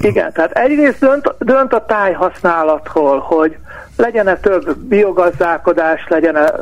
Igen, 0.00 0.32
tehát 0.32 0.50
egyrészt 0.50 0.98
dönt, 0.98 1.34
dönt 1.38 1.72
a 1.72 1.84
tájhasználatról, 1.84 3.18
hogy 3.18 3.56
legyen-e 3.96 4.36
több 4.36 4.78
biogazdálkodás, 4.78 6.06
legyen-e 6.08 6.52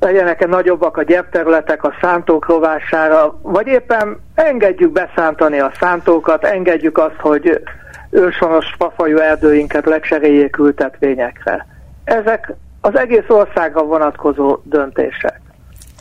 legyenek-e 0.00 0.46
nagyobbak 0.46 0.96
a 0.96 1.02
gyepterületek 1.02 1.84
a 1.84 1.94
szántók 2.00 2.46
rovására, 2.46 3.38
vagy 3.42 3.66
éppen 3.66 4.20
engedjük 4.34 4.92
beszántani 4.92 5.58
a 5.58 5.72
szántókat, 5.80 6.44
engedjük 6.44 6.98
azt, 6.98 7.16
hogy 7.18 7.62
őshonos 8.10 8.74
fafajú 8.78 9.16
erdőinket 9.18 9.86
lecseréljék 9.86 10.58
ültetvényekre. 10.58 11.66
Ezek 12.10 12.52
az 12.80 12.96
egész 12.96 13.28
országra 13.28 13.82
vonatkozó 13.82 14.58
döntések. 14.62 15.40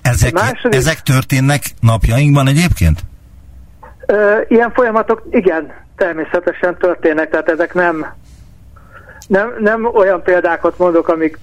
Ezek, 0.01 0.33
második, 0.33 0.79
ezek 0.79 0.99
történnek 0.99 1.61
napjainkban 1.81 2.47
egyébként? 2.47 2.99
Ö, 4.05 4.41
ilyen 4.47 4.71
folyamatok, 4.71 5.23
igen, 5.31 5.73
természetesen 5.95 6.77
történnek, 6.77 7.29
tehát 7.29 7.49
ezek 7.49 7.73
nem, 7.73 8.05
nem, 9.27 9.53
nem 9.59 9.85
olyan 9.85 10.23
példákat 10.23 10.77
mondok, 10.77 11.07
amik 11.07 11.39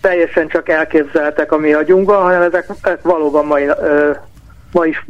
teljesen 0.00 0.48
csak 0.48 0.68
elképzeltek 0.68 1.52
a 1.52 1.56
mi 1.56 1.72
agyunkban, 1.72 2.22
hanem 2.22 2.42
ezek, 2.42 2.68
ezek 2.82 3.02
valóban 3.02 3.46
mai, 3.46 3.66
ö, 3.66 4.10
ma 4.72 4.84
is 4.84 5.06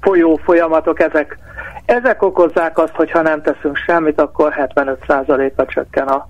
folyó 0.00 0.40
folyamatok, 0.44 1.00
ezek 1.00 1.38
ezek 1.84 2.22
okozzák 2.22 2.78
azt, 2.78 2.94
hogy 2.94 3.10
ha 3.10 3.22
nem 3.22 3.42
teszünk 3.42 3.76
semmit, 3.76 4.20
akkor 4.20 4.54
75%-a 4.56 5.64
csökken 5.64 6.06
a, 6.06 6.28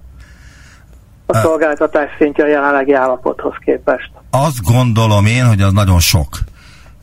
a 1.30 1.38
szolgáltatás 1.38 2.10
szintje 2.18 2.44
a 2.44 2.48
jelenlegi 2.48 2.92
állapothoz 2.92 3.54
képest. 3.64 4.10
Azt 4.30 4.62
gondolom 4.62 5.26
én, 5.26 5.46
hogy 5.46 5.60
az 5.60 5.72
nagyon 5.72 6.00
sok. 6.00 6.38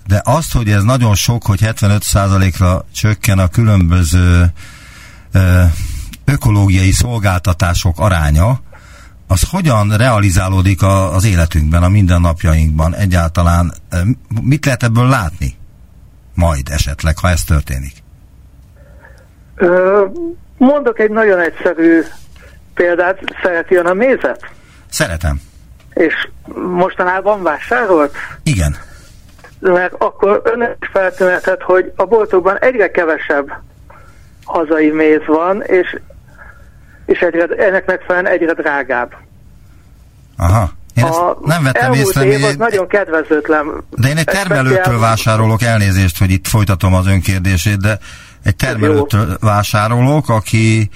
De 0.07 0.21
azt, 0.23 0.53
hogy 0.53 0.69
ez 0.69 0.83
nagyon 0.83 1.15
sok, 1.15 1.45
hogy 1.45 1.59
75%-ra 1.63 2.85
csökken 2.93 3.39
a 3.39 3.47
különböző 3.47 4.45
ö, 5.33 5.61
ökológiai 6.25 6.91
szolgáltatások 6.91 7.99
aránya, 7.99 8.59
az 9.27 9.49
hogyan 9.49 9.97
realizálódik 9.97 10.81
a, 10.81 11.13
az 11.13 11.25
életünkben, 11.25 11.83
a 11.83 11.89
mindennapjainkban 11.89 12.95
egyáltalán? 12.95 13.73
Mit 14.41 14.65
lehet 14.65 14.83
ebből 14.83 15.07
látni? 15.07 15.55
Majd 16.35 16.69
esetleg, 16.69 17.17
ha 17.17 17.29
ez 17.29 17.43
történik. 17.43 17.93
Ö, 19.55 20.05
mondok 20.57 20.99
egy 20.99 21.11
nagyon 21.11 21.39
egyszerű 21.39 22.01
példát. 22.75 23.19
Szereti 23.43 23.75
ön 23.75 23.85
a 23.85 23.93
mézet? 23.93 24.49
Szeretem. 24.89 25.41
És 25.93 26.13
mostanában 26.75 27.43
vásárolt? 27.43 28.15
Igen. 28.43 28.75
Mert 29.59 29.93
akkor 29.97 30.41
ön 30.43 30.75
is 30.81 30.89
feltűnhetett, 30.91 31.61
hogy 31.61 31.91
a 31.95 32.05
boltokban 32.05 32.59
egyre 32.59 32.91
kevesebb 32.91 33.51
hazai 34.45 34.89
méz 34.89 35.25
van, 35.25 35.61
és, 35.61 35.99
és 37.05 37.19
egyre, 37.19 37.65
ennek 37.65 37.85
megfelelően 37.85 38.33
egyre 38.33 38.53
drágább. 38.53 39.13
Aha. 40.37 40.71
Én 40.95 41.03
ezt 41.03 41.17
a 41.17 41.37
nem 41.41 41.63
vettem 41.63 41.93
észre. 41.93 42.25
Év 42.25 42.43
az 42.43 42.55
nagyon 42.55 42.87
kedvezőtlen. 42.87 43.83
De 43.89 44.07
én 44.07 44.17
egy 44.17 44.25
termelőtől 44.25 44.99
vásárolok, 44.99 45.61
elnézést, 45.61 46.17
hogy 46.17 46.31
itt 46.31 46.47
folytatom 46.47 46.93
az 46.93 47.07
önkérdését, 47.07 47.77
de 47.77 47.97
egy 48.43 48.55
termelőtől 48.55 49.37
vásárolok, 49.39 50.29
aki 50.29 50.89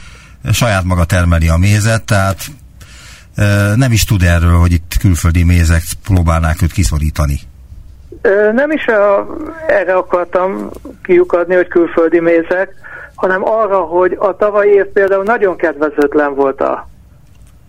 saját 0.52 0.84
maga 0.84 1.06
termeli 1.06 1.50
a 1.50 1.58
mézet, 1.58 2.04
tehát 2.04 2.38
nem 3.76 3.92
is 3.92 4.04
tud 4.04 4.24
erről, 4.24 4.58
hogy 4.58 4.72
itt 4.72 4.94
külföldi 5.00 5.44
mézek 5.44 5.82
próbálnák 6.04 6.62
őt 6.62 6.72
kiszorítani. 6.72 7.40
Nem 8.54 8.72
is 8.72 8.86
erre 9.68 9.94
akartam 9.94 10.70
kiukadni, 11.04 11.56
hogy 11.56 11.68
külföldi 11.68 12.20
mézek, 12.20 12.74
hanem 13.16 13.46
arra, 13.46 13.80
hogy 13.80 14.16
a 14.20 14.36
tavalyi 14.36 14.72
év 14.72 14.86
például 14.86 15.24
nagyon 15.24 15.56
kedvezőtlen 15.58 16.36
volt 16.36 16.62
a, 16.62 16.88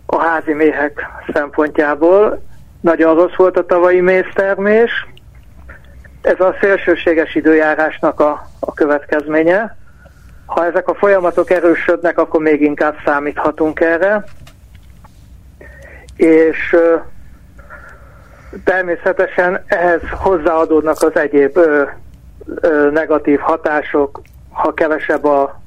a 0.05 0.21
házi 0.21 0.53
méhek 0.53 1.05
szempontjából. 1.33 2.43
Nagyon 2.81 3.15
rossz 3.15 3.35
volt 3.35 3.57
a 3.57 3.65
tavalyi 3.65 4.01
méztermés. 4.01 5.07
Ez 6.21 6.39
a 6.39 6.55
szélsőséges 6.61 7.35
időjárásnak 7.35 8.19
a, 8.19 8.49
a 8.59 8.73
következménye. 8.73 9.77
Ha 10.53 10.65
ezek 10.65 10.87
a 10.87 10.95
folyamatok 10.95 11.49
erősödnek, 11.49 12.17
akkor 12.17 12.41
még 12.41 12.61
inkább 12.61 12.95
számíthatunk 13.05 13.79
erre. 13.79 14.23
És 16.15 16.75
természetesen 18.63 19.63
ehhez 19.67 20.01
hozzáadódnak 20.11 21.01
az 21.01 21.15
egyéb 21.15 21.57
ö, 21.57 21.83
ö, 22.45 22.89
negatív 22.91 23.39
hatások, 23.39 24.21
ha 24.49 24.73
kevesebb 24.73 25.23
a, 25.23 25.61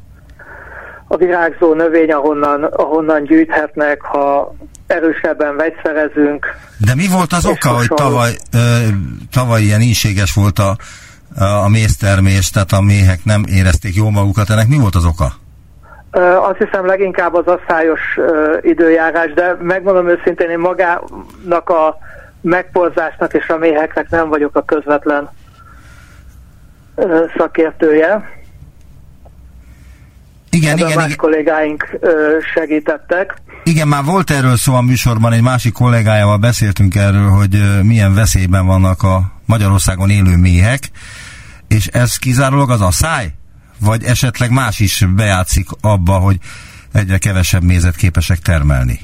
a 1.08 1.16
virágzó 1.16 1.74
növény, 1.74 2.12
ahonnan, 2.12 2.64
ahonnan 2.64 3.22
gyűjthetnek, 3.22 4.00
ha 4.00 4.54
erősebben 4.86 5.56
vegyszerezünk. 5.56 6.46
De 6.78 6.94
mi 6.94 7.06
volt 7.08 7.32
az 7.32 7.46
oka, 7.46 7.68
hogy 7.68 7.88
tavaly, 7.88 8.32
ö, 8.52 8.58
tavaly 9.32 9.62
ilyen 9.62 9.80
ínséges 9.80 10.34
volt 10.34 10.58
a, 10.58 10.76
a 11.38 11.68
méztermés, 11.68 12.50
tehát 12.50 12.72
a 12.72 12.80
méhek 12.80 13.24
nem 13.24 13.44
érezték 13.46 13.94
jól 13.94 14.10
magukat, 14.10 14.50
ennek 14.50 14.68
mi 14.68 14.78
volt 14.78 14.94
az 14.94 15.04
oka? 15.04 15.32
Azt 16.50 16.58
hiszem 16.58 16.86
leginkább 16.86 17.34
az 17.34 17.46
asszályos 17.46 18.00
időjárás, 18.60 19.32
de 19.32 19.56
megmondom 19.60 20.08
őszintén, 20.08 20.50
én 20.50 20.58
magának 20.58 21.68
a 21.68 21.98
megporzásnak 22.40 23.32
és 23.32 23.48
a 23.48 23.58
méheknek 23.58 24.10
nem 24.10 24.28
vagyok 24.28 24.56
a 24.56 24.64
közvetlen 24.64 25.28
szakértője. 27.36 28.30
Igen, 30.50 30.76
igen, 30.76 30.94
más 30.94 31.04
igen. 31.04 31.16
kollégáink 31.16 31.98
segítettek. 32.54 33.34
Igen, 33.64 33.88
már 33.88 34.04
volt 34.04 34.30
erről 34.30 34.56
szó 34.56 34.74
a 34.74 34.80
műsorban, 34.80 35.32
egy 35.32 35.42
másik 35.42 35.72
kollégájával 35.72 36.36
beszéltünk 36.36 36.94
erről, 36.94 37.28
hogy 37.28 37.82
milyen 37.82 38.14
veszélyben 38.14 38.66
vannak 38.66 39.02
a 39.02 39.20
Magyarországon 39.46 40.10
élő 40.10 40.36
méhek, 40.36 40.80
és 41.68 41.86
ez 41.86 42.16
kizárólag 42.16 42.70
az 42.70 42.80
a 42.80 42.90
száj? 42.90 43.26
Vagy 43.80 44.04
esetleg 44.04 44.50
más 44.50 44.80
is 44.80 45.04
bejátszik 45.16 45.66
abba, 45.80 46.12
hogy 46.12 46.36
egyre 46.92 47.18
kevesebb 47.18 47.62
mézet 47.62 47.96
képesek 47.96 48.38
termelni? 48.38 48.98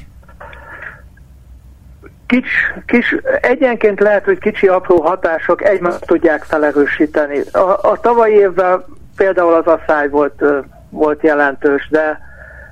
Kis, 2.25 2.47
kis, 2.85 3.15
egyenként 3.41 3.99
lehet, 3.99 4.23
hogy 4.23 4.39
kicsi 4.39 4.67
apró 4.67 5.01
hatások 5.01 5.63
egymást 5.63 6.05
tudják 6.05 6.43
felerősíteni. 6.43 7.39
A, 7.51 7.89
a 7.89 7.99
tavalyi 8.01 8.33
évvel 8.33 8.85
például 9.15 9.53
az 9.53 9.65
asszály 9.65 10.09
volt, 10.09 10.43
volt 10.89 11.23
jelentős, 11.23 11.87
de, 11.89 12.19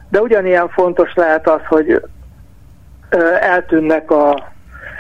de 0.10 0.22
ugyanilyen 0.22 0.70
fontos 0.70 1.14
lehet 1.14 1.48
az, 1.48 1.62
hogy 1.68 2.02
eltűnnek 3.42 4.12
a 4.12 4.52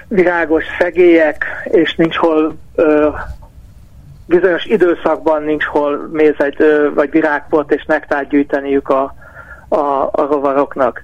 virágos 0.07 0.63
szegélyek, 0.79 1.45
és 1.63 1.95
nincs 1.95 2.15
hol 2.15 2.57
bizonyos 4.29 4.65
időszakban 4.65 5.43
nincs 5.43 5.63
hol 5.63 6.09
mézegy 6.11 6.57
vagy 6.93 7.11
virágport 7.11 7.71
és 7.71 7.85
nektár 7.85 8.27
gyűjteniük 8.27 8.89
a, 8.89 9.15
a, 9.67 10.09
a 10.11 10.27
rovaroknak. 10.31 11.03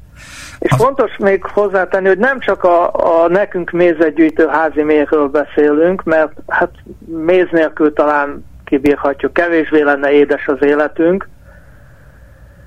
És 0.59 0.71
az... 0.71 0.81
fontos 0.81 1.17
még 1.17 1.43
hozzátenni, 1.43 2.07
hogy 2.07 2.17
nem 2.17 2.39
csak 2.39 2.63
a, 2.63 2.91
a 2.93 3.27
nekünk 3.27 3.71
mézegyűjtő 3.71 4.47
házi 4.47 4.83
méhről 4.83 5.27
beszélünk, 5.27 6.03
mert 6.03 6.31
hát 6.47 6.71
méz 7.05 7.47
nélkül 7.51 7.93
talán 7.93 8.45
kibírhatjuk, 8.65 9.33
kevésbé 9.33 9.81
lenne 9.81 10.11
édes 10.11 10.47
az 10.47 10.61
életünk, 10.61 11.29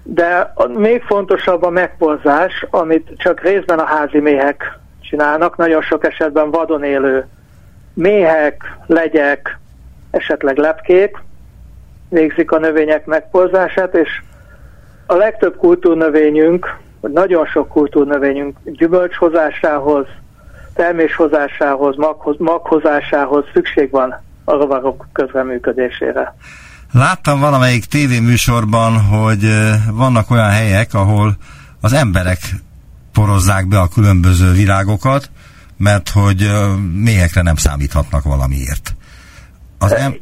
de 0.02 0.52
még 0.68 1.02
fontosabb 1.02 1.62
a 1.62 1.70
megporzás, 1.70 2.66
amit 2.70 3.10
csak 3.16 3.40
részben 3.40 3.78
a 3.78 3.84
házi 3.84 4.20
méhek 4.20 4.78
csinálnak, 5.00 5.56
nagyon 5.56 5.82
sok 5.82 6.04
esetben 6.04 6.50
vadon 6.50 6.84
élő 6.84 7.26
méhek, 7.94 8.76
legyek, 8.86 9.58
esetleg 10.18 10.56
lepkék 10.56 11.16
végzik 12.08 12.50
a 12.50 12.58
növények 12.58 13.06
megporzását, 13.06 13.94
és 13.94 14.08
a 15.06 15.14
legtöbb 15.14 15.56
kultúrnövényünk, 15.56 16.76
vagy 17.00 17.12
nagyon 17.12 17.46
sok 17.46 17.68
kultúrnövényünk 17.68 18.56
gyümölcshozásához, 18.64 20.06
terméshozásához, 20.74 21.96
maghoz, 21.96 22.36
maghozásához 22.38 23.44
szükség 23.52 23.90
van 23.90 24.22
a 24.44 24.52
rovarok 24.52 25.06
közreműködésére. 25.12 26.34
Láttam 26.92 27.40
valamelyik 27.40 27.84
tévéműsorban, 27.84 29.00
hogy 29.00 29.46
vannak 29.92 30.30
olyan 30.30 30.50
helyek, 30.50 30.94
ahol 30.94 31.36
az 31.80 31.92
emberek 31.92 32.38
porozzák 33.12 33.68
be 33.68 33.78
a 33.78 33.88
különböző 33.88 34.52
virágokat, 34.52 35.30
mert 35.76 36.08
hogy 36.08 36.50
méhekre 36.92 37.42
nem 37.42 37.56
számíthatnak 37.56 38.22
valamiért. 38.22 38.97
Az 39.78 39.92
em... 39.92 40.16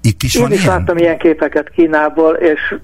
Itt 0.00 0.22
is 0.22 0.34
Én 0.34 0.42
van 0.42 0.52
is 0.52 0.62
ilyen? 0.62 0.76
láttam 0.76 0.96
ilyen 0.96 1.18
képeket 1.18 1.70
Kínából, 1.70 2.34
és 2.34 2.74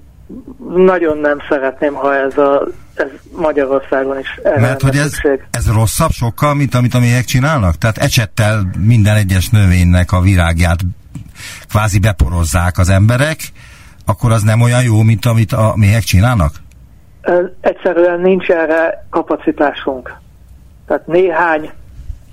nagyon 0.77 1.19
nem 1.19 1.39
szeretném, 1.49 1.95
ha 1.95 2.15
ez, 2.15 2.39
a, 2.39 2.69
ez 2.95 3.09
Magyarországon 3.37 4.19
is 4.19 4.41
Mert 4.57 4.83
hogy 4.83 4.97
ez, 4.97 5.13
ez 5.51 5.73
rosszabb 5.73 6.11
sokkal, 6.11 6.55
mint 6.55 6.75
amit 6.75 6.95
a 6.95 6.99
méhek 6.99 7.25
csinálnak? 7.25 7.75
Tehát 7.75 7.99
ecsettel 7.99 8.71
minden 8.79 9.17
egyes 9.17 9.49
növénynek 9.49 10.13
a 10.13 10.21
virágját 10.21 10.79
kvázi 11.69 11.99
beporozzák 11.99 12.79
az 12.79 12.89
emberek, 12.89 13.39
akkor 14.07 14.33
az 14.33 14.43
nem 14.43 14.61
olyan 14.61 14.83
jó, 14.83 15.03
mint 15.03 15.27
amit 15.27 15.53
a 15.53 15.73
méhek 15.77 16.03
csinálnak? 16.03 16.53
Egyszerűen 17.61 18.21
nincs 18.21 18.49
erre 18.49 19.07
kapacitásunk. 19.11 20.15
Tehát 20.87 21.07
néhány 21.07 21.71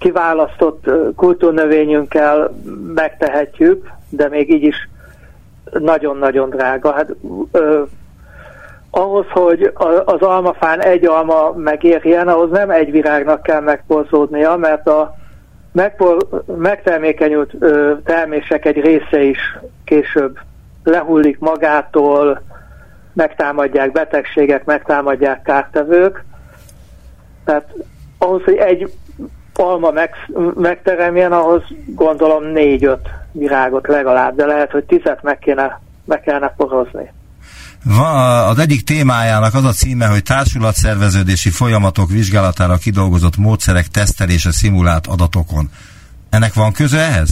kiválasztott 0.01 0.89
kultúrnövényünkkel 1.15 2.51
megtehetjük, 2.95 3.91
de 4.09 4.27
még 4.29 4.53
így 4.53 4.63
is 4.63 4.89
nagyon-nagyon 5.79 6.49
drága. 6.49 6.91
Hát, 6.91 7.15
ö, 7.51 7.81
ahhoz, 8.89 9.25
hogy 9.29 9.71
az 10.05 10.21
almafán 10.21 10.81
egy 10.81 11.05
alma 11.05 11.51
megérjen, 11.51 12.27
ahhoz 12.27 12.49
nem 12.49 12.69
egy 12.69 12.91
virágnak 12.91 13.43
kell 13.43 13.61
megporzódnia, 13.61 14.55
mert 14.55 14.87
a 14.87 15.15
megpor, 15.71 16.27
megtermékenyült 16.57 17.53
ö, 17.59 17.93
termések 18.03 18.65
egy 18.65 18.81
része 18.81 19.21
is 19.21 19.57
később 19.85 20.37
lehullik 20.83 21.39
magától, 21.39 22.41
megtámadják 23.13 23.91
betegségek, 23.91 24.65
megtámadják 24.65 25.41
kártevők. 25.41 26.23
Tehát 27.45 27.73
ahhoz, 28.17 28.43
hogy 28.43 28.55
egy 28.55 28.91
alma 29.53 29.91
meg, 29.91 30.09
megteremjen, 30.55 31.31
ahhoz 31.31 31.61
gondolom 31.85 32.43
négy-öt 32.43 33.09
virágot 33.31 33.87
legalább, 33.87 34.35
de 34.35 34.45
lehet, 34.45 34.71
hogy 34.71 34.83
tizet 34.83 35.23
meg 35.23 35.39
kéne, 35.39 35.79
meg 36.05 36.21
kellene 36.21 36.53
porozni. 36.57 37.11
Van, 37.83 38.47
az 38.49 38.59
egyik 38.59 38.83
témájának 38.83 39.53
az 39.53 39.63
a 39.63 39.71
címe, 39.71 40.07
hogy 40.07 40.23
társulatszerveződési 40.23 41.49
folyamatok 41.49 42.09
vizsgálatára 42.09 42.77
kidolgozott 42.77 43.37
módszerek 43.37 43.87
tesztelése 43.87 44.51
szimulált 44.51 45.07
adatokon. 45.07 45.69
Ennek 46.29 46.53
van 46.53 46.71
köze 46.71 46.99
ehhez? 46.99 47.29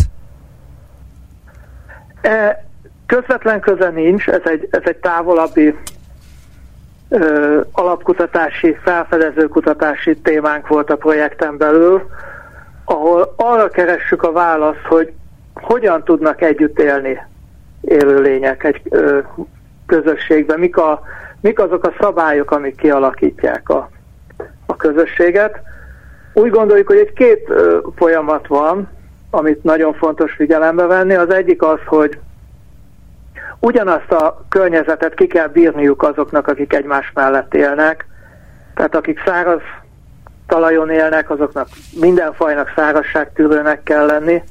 E, 2.22 2.65
közvetlen 3.05 3.59
köze 3.59 3.89
nincs, 3.89 4.28
ez 4.28 4.41
egy, 4.43 4.67
ez 4.72 4.82
egy 4.84 4.95
távolabbi 4.95 5.76
ö, 7.10 7.60
alapkutatási, 7.72 8.78
felfedező 8.84 9.47
kutatási 9.47 10.18
témánk 10.18 10.68
volt 10.68 10.89
a 10.89 10.95
projekten 10.95 11.57
belül, 11.57 12.10
ahol 12.86 13.34
arra 13.36 13.68
keressük 13.68 14.24
a 14.24 14.32
választ, 14.32 14.86
hogy 14.88 15.12
hogyan 15.53 16.03
tudnak 16.03 16.41
együtt 16.41 16.80
élni 16.80 17.20
élőlények 17.82 18.64
egy 18.64 18.82
ö, 18.89 19.20
közösségben, 19.86 20.60
mik, 20.60 20.78
a, 20.78 21.01
mik 21.41 21.60
azok 21.60 21.84
a 21.84 21.93
szabályok, 21.99 22.51
amik 22.51 22.76
kialakítják 22.76 23.70
a, 23.70 23.89
a 24.66 24.76
közösséget. 24.76 25.62
Úgy 26.34 26.49
gondoljuk, 26.49 26.88
hogy 26.88 26.97
egy 26.97 27.14
két 27.14 27.49
ö, 27.49 27.78
folyamat 27.95 28.47
van, 28.47 28.89
amit 29.30 29.64
nagyon 29.64 29.93
fontos 29.93 30.34
figyelembe 30.34 30.86
venni. 30.86 31.14
Az 31.14 31.30
egyik 31.30 31.62
az, 31.62 31.80
hogy 31.86 32.20
ugyanazt 33.60 34.12
a 34.12 34.45
környezetet 34.49 35.14
ki 35.14 35.28
kell 35.28 35.47
bírniuk 35.47 36.03
azoknak, 36.03 36.47
akik 36.47 36.74
egymás 36.74 37.12
mellett 37.14 37.53
élnek. 37.53 38.05
Tehát 38.76 38.95
akik 38.95 39.22
száraz 39.26 39.62
talajon 40.47 40.89
élnek, 40.89 41.30
azoknak 41.30 41.68
minden 41.99 42.34
fajnak 42.34 42.72
szárazságtűrőnek 42.76 43.84
kell 43.84 44.05
lenni. 44.05 44.43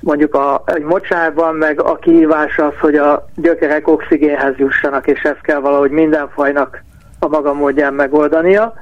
Mondjuk 0.00 0.34
a, 0.34 0.62
egy 0.66 0.82
mocsárban 0.82 1.54
meg 1.54 1.80
a 1.80 1.96
kihívás 1.96 2.58
az, 2.58 2.72
hogy 2.80 2.96
a 2.96 3.26
gyökerek 3.34 3.88
oxigénhez 3.88 4.56
jussanak, 4.56 5.06
és 5.06 5.22
ezt 5.22 5.40
kell 5.40 5.60
valahogy 5.60 5.90
minden 5.90 6.28
fajnak 6.28 6.82
a 7.18 7.28
maga 7.28 7.52
módján 7.52 7.94
megoldania. 7.94 8.74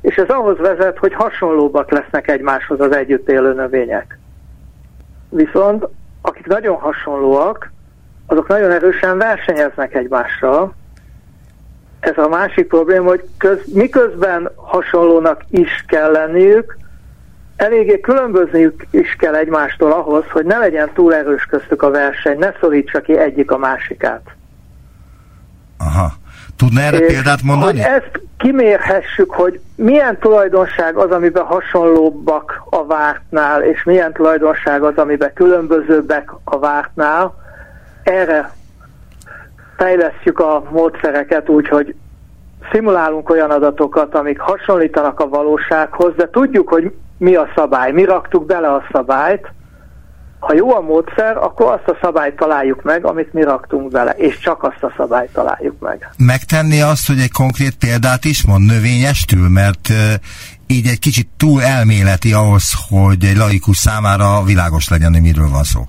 És 0.00 0.16
ez 0.16 0.28
ahhoz 0.28 0.58
vezet, 0.58 0.98
hogy 0.98 1.14
hasonlóbbak 1.14 1.90
lesznek 1.90 2.28
egymáshoz 2.28 2.80
az 2.80 2.92
együtt 2.92 3.28
élő 3.28 3.54
növények. 3.54 4.18
Viszont 5.28 5.86
akik 6.22 6.46
nagyon 6.46 6.76
hasonlóak, 6.76 7.72
azok 8.26 8.48
nagyon 8.48 8.70
erősen 8.70 9.18
versenyeznek 9.18 9.94
egymással. 9.94 10.74
Ez 12.00 12.18
a 12.18 12.28
másik 12.28 12.66
probléma, 12.66 13.08
hogy 13.08 13.24
köz, 13.38 13.58
miközben 13.72 14.50
hasonlónak 14.56 15.42
is 15.50 15.84
kell 15.86 16.10
lenniük, 16.10 16.76
eléggé 17.56 18.00
különbözniük 18.00 18.86
is 18.90 19.16
kell 19.18 19.34
egymástól 19.34 19.92
ahhoz, 19.92 20.24
hogy 20.30 20.44
ne 20.44 20.58
legyen 20.58 20.90
túl 20.94 21.14
erős 21.14 21.44
köztük 21.44 21.82
a 21.82 21.90
verseny, 21.90 22.38
ne 22.38 22.52
szorítsa 22.60 23.00
ki 23.00 23.18
egyik 23.18 23.50
a 23.50 23.58
másikát. 23.58 24.22
Aha. 25.78 26.12
Tudna 26.56 26.80
erre 26.80 26.98
és 26.98 27.12
példát 27.12 27.42
mondani? 27.42 27.82
Hogy 27.82 27.90
ezt 27.90 28.20
kimérhessük, 28.36 29.30
hogy 29.30 29.60
milyen 29.74 30.18
tulajdonság 30.18 30.96
az, 30.96 31.10
amiben 31.10 31.44
hasonlóbbak 31.44 32.62
a 32.70 32.86
vártnál, 32.86 33.62
és 33.62 33.84
milyen 33.84 34.12
tulajdonság 34.12 34.82
az, 34.82 34.96
amiben 34.96 35.32
különbözőbbek 35.34 36.30
a 36.44 36.58
vártnál, 36.58 37.34
erre 38.06 38.50
fejlesztjük 39.76 40.38
a 40.38 40.62
módszereket 40.70 41.48
úgy, 41.48 41.68
hogy 41.68 41.94
szimulálunk 42.72 43.30
olyan 43.30 43.50
adatokat, 43.50 44.14
amik 44.14 44.38
hasonlítanak 44.38 45.20
a 45.20 45.28
valósághoz, 45.28 46.14
de 46.16 46.28
tudjuk, 46.30 46.68
hogy 46.68 46.92
mi 47.18 47.34
a 47.34 47.48
szabály. 47.54 47.92
Mi 47.92 48.04
raktuk 48.04 48.46
bele 48.46 48.68
a 48.68 48.82
szabályt, 48.92 49.52
ha 50.38 50.54
jó 50.54 50.74
a 50.74 50.80
módszer, 50.80 51.36
akkor 51.36 51.72
azt 51.72 51.88
a 51.88 51.98
szabályt 52.02 52.36
találjuk 52.36 52.82
meg, 52.82 53.04
amit 53.04 53.32
mi 53.32 53.42
raktunk 53.42 53.90
bele, 53.90 54.10
és 54.10 54.38
csak 54.38 54.62
azt 54.62 54.82
a 54.82 54.92
szabályt 54.96 55.32
találjuk 55.32 55.80
meg. 55.80 56.10
Megtenni 56.16 56.80
azt, 56.80 57.06
hogy 57.06 57.20
egy 57.20 57.32
konkrét 57.32 57.74
példát 57.74 58.24
is 58.24 58.46
mond 58.46 58.66
növényestül, 58.66 59.48
mert 59.48 59.88
így 60.66 60.86
egy 60.86 60.98
kicsit 60.98 61.28
túl 61.36 61.62
elméleti 61.62 62.32
ahhoz, 62.32 62.72
hogy 62.88 63.24
egy 63.24 63.36
laikus 63.36 63.76
számára 63.76 64.42
világos 64.42 64.88
legyen, 64.88 65.12
hogy 65.12 65.22
miről 65.22 65.48
van 65.50 65.62
szó. 65.62 65.80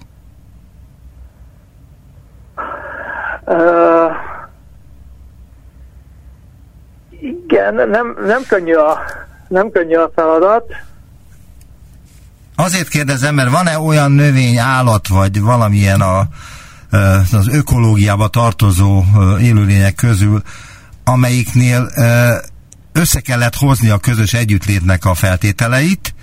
Igen, 7.19 7.75
nem, 7.89 8.15
nem, 8.25 8.43
könnyű 8.47 8.73
a, 8.73 8.99
nem 9.47 9.69
könnyű 9.71 9.95
a 9.95 10.11
feladat. 10.15 10.63
Azért 12.55 12.87
kérdezem, 12.87 13.35
mert 13.35 13.49
van-e 13.49 13.79
olyan 13.79 14.11
növény, 14.11 14.57
állat, 14.57 15.07
vagy 15.07 15.41
valamilyen 15.41 16.01
a, 16.01 16.27
az 17.31 17.47
ökológiába 17.51 18.27
tartozó 18.27 19.03
élőlények 19.41 19.95
közül, 19.95 20.41
amelyiknél 21.03 21.91
össze 22.93 23.19
kellett 23.19 23.55
hozni 23.55 23.89
a 23.89 23.97
közös 23.97 24.33
együttlétnek 24.33 25.05
a 25.05 25.13
feltételeit, 25.13 26.13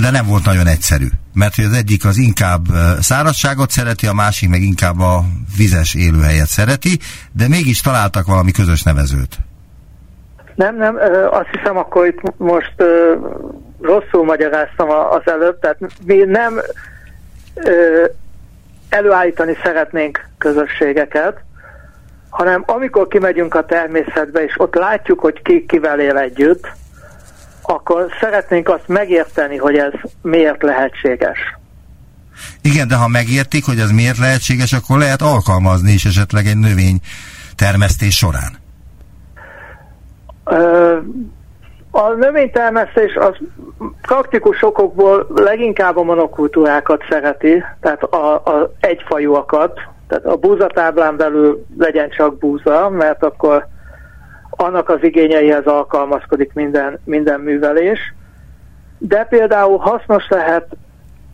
de 0.00 0.10
nem 0.10 0.26
volt 0.26 0.44
nagyon 0.44 0.66
egyszerű. 0.66 1.08
Mert 1.38 1.54
hogy 1.54 1.64
az 1.64 1.72
egyik 1.72 2.04
az 2.04 2.16
inkább 2.16 2.64
szárazságot 3.00 3.70
szereti, 3.70 4.06
a 4.06 4.12
másik 4.12 4.48
meg 4.48 4.62
inkább 4.62 5.00
a 5.00 5.22
vizes 5.56 5.94
élőhelyet 5.94 6.46
szereti, 6.46 6.98
de 7.32 7.48
mégis 7.48 7.80
találtak 7.80 8.26
valami 8.26 8.50
közös 8.50 8.82
nevezőt. 8.82 9.36
Nem, 10.54 10.76
nem, 10.76 10.98
azt 11.30 11.48
hiszem 11.50 11.76
akkor 11.76 12.06
itt 12.06 12.20
most 12.36 12.74
rosszul 13.80 14.24
magyaráztam 14.24 14.90
az 14.90 15.22
előbb, 15.24 15.58
tehát 15.60 15.78
mi 16.04 16.16
nem 16.16 16.60
előállítani 18.88 19.56
szeretnénk 19.62 20.28
közösségeket, 20.38 21.40
hanem 22.30 22.62
amikor 22.66 23.08
kimegyünk 23.08 23.54
a 23.54 23.64
természetbe, 23.64 24.44
és 24.44 24.54
ott 24.56 24.74
látjuk, 24.74 25.20
hogy 25.20 25.42
ki 25.42 25.64
kivel 25.66 26.00
él 26.00 26.16
együtt, 26.16 26.68
akkor 27.70 28.06
szeretnénk 28.20 28.68
azt 28.68 28.88
megérteni, 28.88 29.56
hogy 29.56 29.76
ez 29.76 29.92
miért 30.22 30.62
lehetséges. 30.62 31.38
Igen, 32.62 32.88
de 32.88 32.94
ha 32.96 33.08
megértik, 33.08 33.64
hogy 33.64 33.78
ez 33.78 33.90
miért 33.90 34.18
lehetséges, 34.18 34.72
akkor 34.72 34.98
lehet 34.98 35.22
alkalmazni 35.22 35.92
is 35.92 36.04
esetleg 36.04 36.46
egy 36.46 36.58
növény 36.58 36.98
termesztés 37.56 38.16
során. 38.16 38.52
A 41.90 42.12
növénytermesztés 42.18 43.14
az 43.14 43.36
praktikus 44.02 44.62
okokból 44.62 45.26
leginkább 45.34 45.96
a 45.96 46.02
monokultúrákat 46.02 47.04
szereti, 47.10 47.64
tehát 47.80 48.02
a, 48.02 48.34
a 48.34 48.72
egyfajúakat, 48.80 49.80
tehát 50.08 50.24
a 50.24 50.36
búzatáblán 50.36 51.16
belül 51.16 51.64
legyen 51.78 52.10
csak 52.10 52.38
búza, 52.38 52.88
mert 52.88 53.22
akkor 53.22 53.66
annak 54.60 54.88
az 54.88 54.98
igényeihez 55.02 55.64
alkalmazkodik 55.64 56.52
minden, 56.52 56.98
minden 57.04 57.40
művelés. 57.40 58.14
De 58.98 59.24
például 59.24 59.78
hasznos 59.78 60.28
lehet 60.28 60.76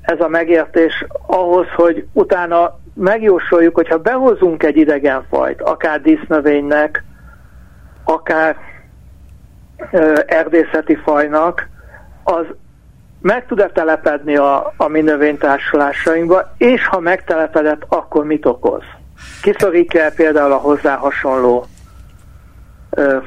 ez 0.00 0.20
a 0.20 0.28
megértés 0.28 1.04
ahhoz, 1.26 1.66
hogy 1.76 2.06
utána 2.12 2.78
megjósoljuk, 2.94 3.74
hogyha 3.74 3.98
behozunk 3.98 4.62
egy 4.62 4.76
idegenfajt, 4.76 5.62
akár 5.62 6.00
dísznövénynek, 6.00 7.04
akár 8.04 8.56
erdészeti 10.26 10.94
fajnak, 10.94 11.68
az 12.24 12.44
meg 13.20 13.46
tud-e 13.46 13.66
telepedni 13.68 14.36
a, 14.36 14.72
a 14.76 14.88
mi 14.88 15.00
növénytársulásainkba, 15.00 16.54
és 16.56 16.86
ha 16.86 17.00
megtelepedett, 17.00 17.82
akkor 17.88 18.24
mit 18.24 18.46
okoz? 18.46 18.82
Kiszorítja 19.42 20.10
például 20.16 20.52
a 20.52 20.56
hozzá 20.56 20.96
hasonló 20.96 21.64
ö, 21.64 21.73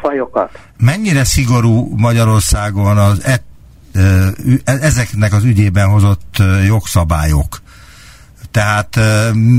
fajokat? 0.01 0.59
Mennyire 0.78 1.24
szigorú 1.24 1.95
Magyarországon 1.97 2.97
az 2.97 3.24
e, 3.24 3.41
e, 3.93 4.34
ezeknek 4.63 5.34
az 5.34 5.43
ügyében 5.43 5.88
hozott 5.88 6.43
jogszabályok? 6.65 7.61
Tehát 8.51 8.99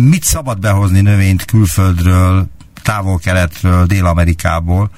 mit 0.09 0.23
szabad 0.23 0.59
behozni 0.59 1.01
növényt 1.01 1.45
külföldről, 1.45 2.47
távol-keletről, 2.83 3.87
Dél-Amerikából, 3.87 4.91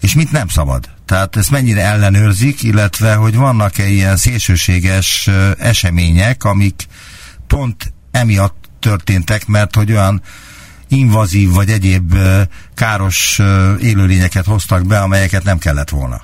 és 0.00 0.14
mit 0.14 0.32
nem 0.32 0.48
szabad? 0.48 0.88
Tehát 1.06 1.36
ezt 1.36 1.50
mennyire 1.50 1.80
ellenőrzik, 1.80 2.62
illetve 2.62 3.14
hogy 3.14 3.36
vannak-e 3.36 3.86
ilyen 3.86 4.16
szélsőséges 4.16 5.30
események, 5.58 6.44
amik 6.44 6.86
pont 7.46 7.92
emiatt 8.10 8.64
történtek, 8.78 9.46
mert 9.46 9.74
hogy 9.74 9.92
olyan 9.92 10.22
invazív 10.88 11.48
vagy 11.54 11.68
egyéb 11.68 12.12
káros 12.74 13.40
élőlényeket 13.80 14.44
hoztak 14.44 14.86
be, 14.86 14.98
amelyeket 14.98 15.44
nem 15.44 15.58
kellett 15.58 15.88
volna? 15.88 16.16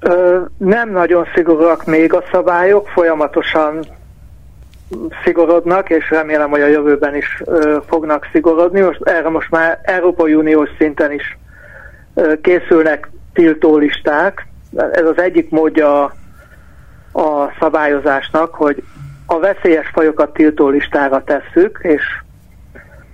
Ö, 0.00 0.40
nem 0.56 0.90
nagyon 0.90 1.26
szigorúak 1.34 1.84
még 1.84 2.12
a 2.12 2.22
szabályok, 2.32 2.88
folyamatosan 2.88 3.86
szigorodnak, 5.24 5.90
és 5.90 6.10
remélem, 6.10 6.50
hogy 6.50 6.60
a 6.60 6.66
jövőben 6.66 7.16
is 7.16 7.42
ö, 7.44 7.78
fognak 7.86 8.28
szigorodni. 8.32 8.80
Most 8.80 9.00
erre 9.02 9.28
most 9.28 9.50
már 9.50 9.80
Európai 9.82 10.34
Uniós 10.34 10.68
szinten 10.78 11.12
is 11.12 11.38
készülnek 12.42 13.10
tiltólisták. 13.32 14.46
Ez 14.92 15.04
az 15.04 15.18
egyik 15.18 15.50
módja 15.50 16.02
a 17.12 17.52
szabályozásnak, 17.60 18.54
hogy 18.54 18.82
a 19.26 19.38
veszélyes 19.38 19.90
fajokat 19.92 20.32
tiltólistára 20.32 21.24
tesszük, 21.24 21.78
és 21.82 22.02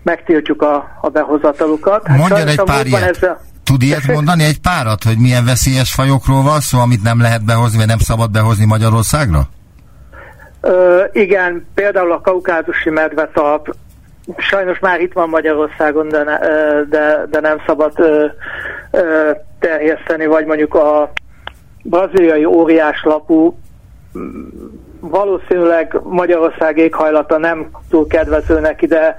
megtiltjuk 0.06 0.62
a, 0.62 0.98
a 1.00 1.08
behozatalukat. 1.08 2.06
Hát 2.06 2.18
Mondjon 2.18 2.48
egy 2.48 2.62
pár 2.64 2.86
ilyet. 2.86 3.22
a... 3.22 3.40
Tud 3.64 3.82
ilyet 3.82 4.06
mondani 4.06 4.44
egy 4.44 4.60
párat, 4.60 5.02
hogy 5.04 5.18
milyen 5.18 5.44
veszélyes 5.44 5.92
fajokról 5.92 6.42
van 6.42 6.60
szó, 6.60 6.78
amit 6.78 7.02
nem 7.02 7.20
lehet 7.20 7.44
behozni, 7.44 7.78
vagy 7.78 7.86
nem 7.86 7.98
szabad 7.98 8.30
behozni 8.30 8.64
Magyarországra? 8.64 9.40
Ö, 10.60 11.04
igen, 11.12 11.66
például 11.74 12.12
a 12.12 12.20
kaukázusi 12.20 12.90
medvetalp 12.90 13.74
sajnos 14.36 14.78
már 14.78 15.00
itt 15.00 15.12
van 15.12 15.28
Magyarországon, 15.28 16.08
de, 16.08 16.22
ne, 16.22 16.38
de, 16.82 17.26
de 17.30 17.40
nem 17.40 17.62
szabad 17.66 17.92
terjeszteni, 19.58 20.26
vagy 20.26 20.46
mondjuk 20.46 20.74
a 20.74 21.12
braziliai 21.82 22.44
óriás 22.44 23.02
lapú 23.04 23.58
valószínűleg 25.00 26.00
Magyarország 26.02 26.78
éghajlata 26.78 27.38
nem 27.38 27.70
túl 27.90 28.06
kedvező 28.06 28.60
neki, 28.60 28.86
de, 28.86 29.18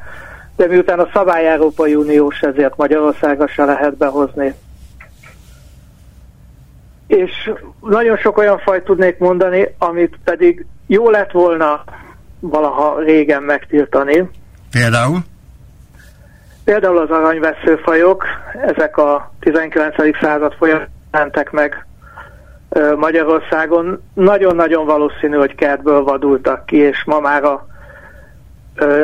de 0.58 0.68
miután 0.68 1.00
a 1.00 1.10
szabály 1.14 1.48
Európai 1.48 1.96
Uniós, 1.96 2.42
ezért 2.42 2.78
Magyarországra 2.78 3.48
se 3.48 3.66
lehet 3.66 3.98
behozni. 3.98 4.54
És 7.08 7.52
nagyon 7.82 8.18
sok 8.18 8.38
olyan 8.38 8.58
fajt 8.58 8.84
tudnék 8.84 9.18
mondani, 9.18 9.76
amit 9.78 10.20
pedig 10.24 10.66
jó 10.88 11.10
lett 11.10 11.32
volna 11.32 11.84
valaha 12.40 13.00
régen 13.00 13.44
megtiltani. 13.44 14.30
Például? 14.72 15.20
Például 16.64 16.98
az 16.98 17.10
aranyveszőfajok, 17.10 18.26
ezek 18.66 18.98
a 18.98 19.32
19. 19.40 19.96
század 20.22 20.54
folyamán 20.54 20.90
mentek 21.12 21.52
meg 21.52 21.86
Magyarországon. 22.96 24.04
Nagyon-nagyon 24.14 24.86
valószínű, 24.86 25.36
hogy 25.36 25.56
kertből 25.56 26.04
vadultak 26.04 26.66
ki, 26.66 26.76
és 26.76 27.04
ma 27.06 27.20
már 27.20 27.44
a 27.44 27.68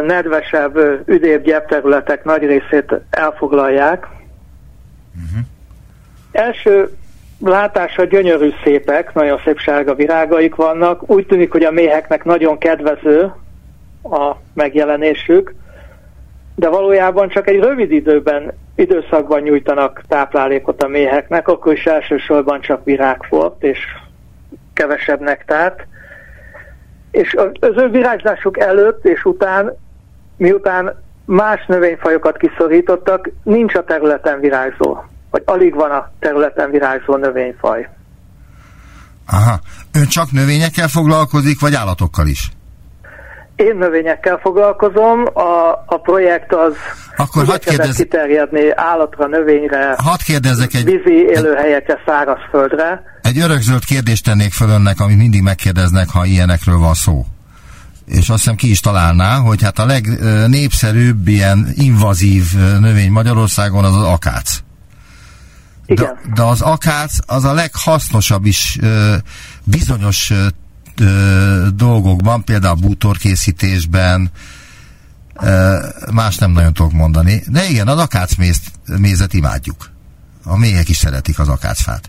nedvesebb, 0.05 0.78
üdébb 1.05 1.43
gyepterületek 1.43 2.24
nagy 2.24 2.43
részét 2.43 2.93
elfoglalják. 3.09 4.07
Uh-huh. 5.15 5.45
Első 6.32 6.89
látásra 7.39 8.03
gyönyörű 8.03 8.49
szépek, 8.63 9.13
nagyon 9.13 9.39
szép 9.43 9.57
sárga 9.57 9.95
virágaik 9.95 10.55
vannak. 10.55 11.09
Úgy 11.09 11.26
tűnik, 11.26 11.51
hogy 11.51 11.63
a 11.63 11.71
méheknek 11.71 12.24
nagyon 12.24 12.57
kedvező 12.57 13.21
a 14.03 14.36
megjelenésük, 14.53 15.53
de 16.55 16.69
valójában 16.69 17.30
csak 17.30 17.47
egy 17.47 17.59
rövid 17.59 17.91
időben, 17.91 18.53
időszakban 18.76 19.41
nyújtanak 19.41 20.03
táplálékot 20.07 20.84
a 20.84 20.88
méheknek, 20.88 21.47
akkor 21.47 21.74
is 21.74 21.86
elsősorban 21.86 22.61
csak 22.61 22.84
virágfort 22.84 23.63
és 23.63 23.80
kevesebb 24.74 25.19
nektárt. 25.19 25.88
És 27.14 27.36
az 27.59 27.74
ő 27.76 27.89
virágzásuk 27.89 28.59
előtt 28.59 29.05
és 29.05 29.24
után, 29.24 29.76
miután 30.38 31.01
más 31.26 31.66
növényfajokat 31.68 32.38
kiszorítottak, 32.38 33.30
nincs 33.43 33.76
a 33.76 33.84
területen 33.84 34.39
virágzó, 34.39 34.97
vagy 35.32 35.41
alig 35.45 35.74
van 35.74 35.91
a 35.91 36.11
területen 36.20 36.72
virágzó 36.72 37.16
növényfaj. 37.16 37.89
Aha. 39.28 39.59
Ön 39.93 40.07
csak 40.07 40.32
növényekkel 40.32 40.88
foglalkozik, 40.88 41.59
vagy 41.59 41.76
állatokkal 41.76 42.28
is? 42.28 42.51
Én 43.68 43.76
növényekkel 43.78 44.39
foglalkozom, 44.41 45.26
a, 45.34 45.84
a 45.86 45.97
projekt 46.01 46.53
az 46.53 46.74
Akkor 47.16 47.45
hadd 47.45 47.59
kérdez... 47.59 47.95
kiterjedni 47.95 48.72
állatra, 48.76 49.28
növényre, 49.28 49.95
hadd 49.97 50.18
kérdezzek 50.26 50.74
egy... 50.74 50.86
vízi 50.86 51.16
élőhelyekre, 51.36 51.99
szárazföldre. 52.05 53.03
Egy 53.22 53.39
örökzöld 53.39 53.86
kérdést 53.86 54.24
tennék 54.24 54.51
föl 54.51 54.70
önnek, 54.70 54.99
amit 54.99 55.18
mindig 55.18 55.41
megkérdeznek, 55.41 56.09
ha 56.09 56.26
ilyenekről 56.26 56.78
van 56.78 56.93
szó. 56.93 57.26
És 58.05 58.30
azt 58.30 58.41
hiszem 58.41 58.55
ki 58.55 58.70
is 58.70 58.80
találná, 58.80 59.36
hogy 59.38 59.64
hát 59.64 59.80
a 59.80 59.86
legnépszerűbb 59.86 61.28
ilyen 61.28 61.68
invazív 61.74 62.43
növény 62.80 63.11
Magyarországon 63.11 63.84
az 63.84 63.95
az 63.95 64.03
akác. 64.03 64.59
Igen. 65.86 66.20
De, 66.24 66.34
de 66.34 66.41
az 66.41 66.61
akác 66.61 67.18
az 67.26 67.43
a 67.43 67.53
leghasznosabb 67.53 68.45
is 68.45 68.80
bizonyos 69.64 70.34
ö, 71.01 71.67
dolgokban, 71.75 72.43
például 72.43 72.75
bútorkészítésben, 72.75 74.29
ö, 75.41 75.75
más 76.13 76.37
nem 76.37 76.51
nagyon 76.51 76.73
tudok 76.73 76.91
mondani. 76.91 77.41
De 77.51 77.63
igen, 77.69 77.87
az 77.87 77.99
akácmézet 77.99 79.33
imádjuk. 79.33 79.91
A 80.45 80.57
méhek 80.57 80.89
is 80.89 80.97
szeretik 80.97 81.39
az 81.39 81.49
akácfát. 81.49 82.01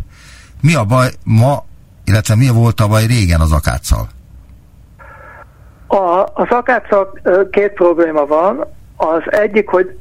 Mi 0.61 0.75
a 0.75 0.85
baj 0.85 1.09
ma, 1.25 1.65
illetve 2.05 2.35
mi 2.37 2.49
volt 2.49 2.81
a 2.81 2.89
baj 2.89 3.07
régen 3.07 3.41
az 3.41 3.53
akáccal? 3.53 4.09
A, 5.87 6.21
az 6.35 6.49
akáccal 6.49 7.19
két 7.51 7.73
probléma 7.73 8.27
van. 8.27 8.67
Az 8.97 9.23
egyik, 9.27 9.69
hogy 9.69 9.99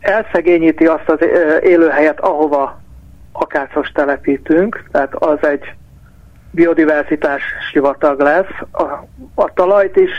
elszegényíti 0.00 0.84
azt 0.84 1.08
az 1.08 1.18
élőhelyet, 1.62 2.20
ahova 2.20 2.80
akácos 3.32 3.88
telepítünk, 3.88 4.88
tehát 4.92 5.14
az 5.14 5.38
egy 5.40 5.74
biodiverzitás 6.50 7.42
sivatag 7.72 8.20
lesz. 8.20 8.52
A, 8.72 8.82
a 9.34 9.52
talajt 9.54 9.96
is, 9.96 10.10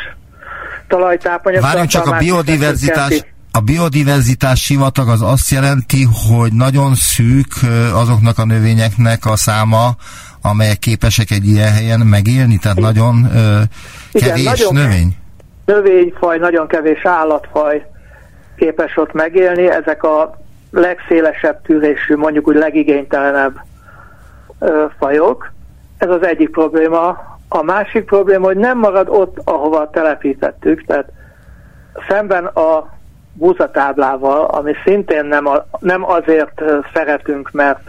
talajtápanyag... 0.88 1.62
Várjunk 1.62 1.90
csak 1.90 2.08
a 2.08 2.18
biodiverzitás, 2.18 3.24
a 3.52 3.60
biodiverzitás 3.60 4.62
sivatag 4.62 5.08
az 5.10 5.22
azt 5.22 5.50
jelenti, 5.50 6.08
hogy 6.30 6.54
nagyon 6.54 6.96
szűk 6.96 7.54
azoknak 7.94 8.38
a 8.38 8.46
növényeknek 8.46 9.26
a 9.26 9.36
száma, 9.36 9.90
amelyek 10.42 10.80
képesek 10.80 11.32
egy 11.32 11.46
ilyen 11.46 11.72
helyen 11.72 12.00
megélni, 12.00 12.58
tehát 12.58 12.80
nagyon 12.80 13.30
ö, 13.36 13.62
kevés 14.12 14.42
Igen, 14.42 14.42
nagyon 14.44 14.74
növény. 14.74 15.16
Növényfaj, 15.66 16.38
nagyon 16.38 16.68
kevés 16.68 17.06
állatfaj 17.06 17.86
képes 18.56 18.98
ott 18.98 19.14
megélni, 19.14 19.70
ezek 19.70 20.04
a 20.04 20.40
legszélesebb 20.72 21.62
tűrésű, 21.62 22.16
mondjuk 22.16 22.48
úgy 22.48 22.56
legigénytelenebb 22.56 23.54
ö, 24.60 24.86
fajok. 25.00 25.52
Ez 26.02 26.10
az 26.10 26.26
egyik 26.26 26.50
probléma. 26.50 27.18
A 27.50 27.64
másik 27.64 28.06
probléma, 28.06 28.46
hogy 28.46 28.58
nem 28.58 28.78
marad 28.78 29.10
ott, 29.10 29.38
ahova 29.44 29.90
telepítettük, 29.90 30.86
tehát 30.86 31.12
szemben 32.08 32.46
a 32.46 32.90
búzatáblával, 33.34 34.46
ami 34.46 34.74
szintén 34.86 35.26
nem, 35.26 35.46
a, 35.48 35.66
nem 35.80 36.04
azért 36.10 36.62
szeretünk, 36.94 37.52
mert 37.52 37.80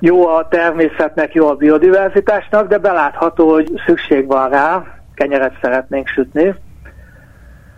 jó 0.00 0.26
a 0.26 0.48
természetnek, 0.48 1.34
jó 1.34 1.48
a 1.48 1.54
biodiverzitásnak, 1.54 2.68
de 2.68 2.78
belátható, 2.78 3.52
hogy 3.52 3.82
szükség 3.86 4.26
van 4.26 4.48
rá, 4.48 4.84
kenyeret 5.14 5.58
szeretnénk 5.62 6.08
sütni. 6.08 6.54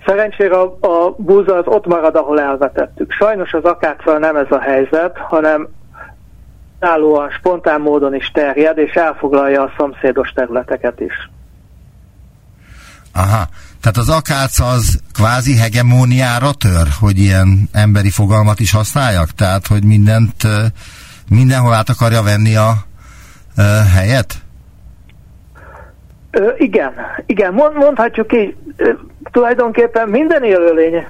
Szerencsére 0.07 0.57
a, 0.57 0.77
a 0.81 1.15
búza 1.17 1.57
az 1.57 1.67
ott 1.67 1.87
marad, 1.87 2.17
ahol 2.17 2.41
elvetettük. 2.41 3.13
Sajnos 3.13 3.53
az 3.53 3.65
akáccal 3.65 4.19
nem 4.19 4.37
ez 4.37 4.51
a 4.51 4.61
helyzet, 4.61 5.19
hanem 5.19 5.69
állóan 6.85 7.31
spontán 7.31 7.81
módon 7.81 8.15
is 8.15 8.31
terjed, 8.35 8.79
és 8.79 8.93
elfoglalja 8.93 9.63
a 9.63 9.73
szomszédos 9.77 10.31
területeket 10.35 11.01
is. 11.01 11.31
Aha, 13.15 13.49
tehát 13.81 13.97
az 13.97 14.09
akác 14.09 14.59
az 14.61 15.01
kvázi 15.15 15.57
hegemóniára 15.57 16.53
tör, 16.53 16.87
hogy 17.01 17.19
ilyen 17.19 17.69
emberi 17.73 18.11
fogalmat 18.11 18.61
is 18.61 18.73
használjak? 18.73 19.31
Tehát, 19.31 19.67
hogy 19.67 19.85
mindent, 19.85 20.43
mindenhol 21.29 21.73
át 21.73 21.89
akarja 21.89 22.23
venni 22.23 22.57
a, 22.57 22.71
a 23.57 23.63
helyet? 23.95 24.35
Ö, 26.31 26.51
igen, 26.57 26.93
igen, 27.27 27.53
mondhatjuk 27.55 28.33
így, 28.33 28.57
tulajdonképpen 29.31 30.09
minden 30.09 30.43
élőlény 30.45 31.05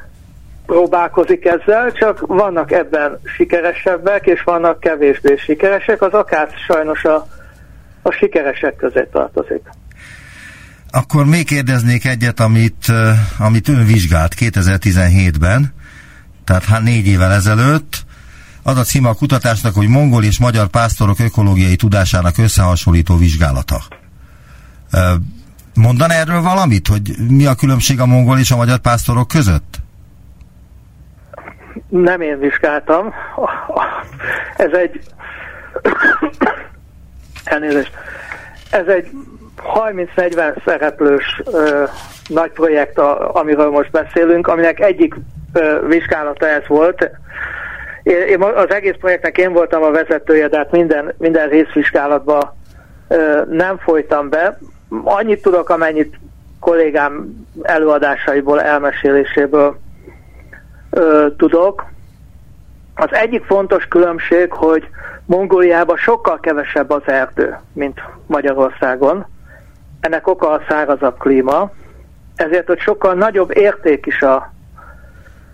próbálkozik 0.66 1.44
ezzel, 1.44 1.92
csak 1.92 2.26
vannak 2.26 2.72
ebben 2.72 3.18
sikeresebbek, 3.36 4.26
és 4.26 4.42
vannak 4.42 4.80
kevésbé 4.80 5.36
sikeresek. 5.36 6.02
Az 6.02 6.12
akár 6.12 6.48
sajnos 6.66 7.04
a, 7.04 7.26
a 8.02 8.10
sikeresek 8.10 8.76
közé 8.76 9.08
tartozik. 9.12 9.62
Akkor 10.90 11.24
még 11.26 11.46
kérdeznék 11.46 12.04
egyet, 12.04 12.40
amit, 12.40 12.92
amit 13.38 13.68
ön 13.68 13.84
vizsgált 13.84 14.34
2017-ben, 14.38 15.74
tehát 16.44 16.64
hát 16.64 16.82
négy 16.82 17.06
évvel 17.06 17.32
ezelőtt. 17.32 18.04
Az 18.62 18.78
a 18.78 18.82
címe 18.82 19.08
a 19.08 19.14
kutatásnak, 19.14 19.74
hogy 19.74 19.88
mongol 19.88 20.24
és 20.24 20.38
magyar 20.38 20.66
pásztorok 20.66 21.18
ökológiai 21.18 21.76
tudásának 21.76 22.38
összehasonlító 22.38 23.16
vizsgálata. 23.16 23.82
Mondan 25.74 26.10
erről 26.10 26.40
valamit, 26.40 26.88
hogy 26.88 27.14
mi 27.28 27.46
a 27.46 27.54
különbség 27.54 28.00
a 28.00 28.06
mongol 28.06 28.38
és 28.38 28.50
a 28.50 28.56
magyar 28.56 28.78
pásztorok 28.78 29.28
között? 29.28 29.81
Nem 31.88 32.20
én 32.20 32.38
vizsgáltam. 32.38 33.14
Ez 34.56 34.72
egy... 34.72 35.00
Elnézést. 37.44 37.92
Ez 38.70 38.86
egy 38.86 39.10
30-40 39.74 40.64
szereplős 40.64 41.42
ö, 41.52 41.84
nagy 42.28 42.50
projekt, 42.50 42.98
a, 42.98 43.34
amiről 43.34 43.70
most 43.70 43.90
beszélünk, 43.90 44.46
aminek 44.46 44.80
egyik 44.80 45.14
ö, 45.52 45.86
vizsgálata 45.86 46.48
ez 46.48 46.66
volt. 46.66 47.10
Én, 48.02 48.16
én 48.16 48.42
az 48.42 48.70
egész 48.70 48.96
projektnek 49.00 49.38
én 49.38 49.52
voltam 49.52 49.82
a 49.82 49.90
vezetője, 49.90 50.48
de 50.48 50.56
hát 50.56 50.70
minden, 50.70 51.14
minden 51.18 51.48
részvizsgálatba 51.48 52.56
ö, 53.08 53.42
nem 53.50 53.78
folytam 53.78 54.28
be. 54.28 54.58
Annyit 55.04 55.42
tudok, 55.42 55.68
amennyit 55.68 56.18
kollégám 56.60 57.46
előadásaiból, 57.62 58.62
elmeséléséből 58.62 59.80
ö, 60.92 61.26
tudok. 61.36 61.84
Az 62.94 63.12
egyik 63.12 63.44
fontos 63.44 63.86
különbség, 63.86 64.52
hogy 64.52 64.88
Mongóliában 65.24 65.96
sokkal 65.96 66.40
kevesebb 66.40 66.90
az 66.90 67.02
erdő, 67.04 67.58
mint 67.72 68.00
Magyarországon. 68.26 69.26
Ennek 70.00 70.26
oka 70.26 70.50
a 70.50 70.62
szárazabb 70.68 71.18
klíma, 71.18 71.70
ezért 72.36 72.66
hogy 72.66 72.78
sokkal 72.78 73.14
nagyobb 73.14 73.56
érték 73.56 74.06
is 74.06 74.22
a, 74.22 74.52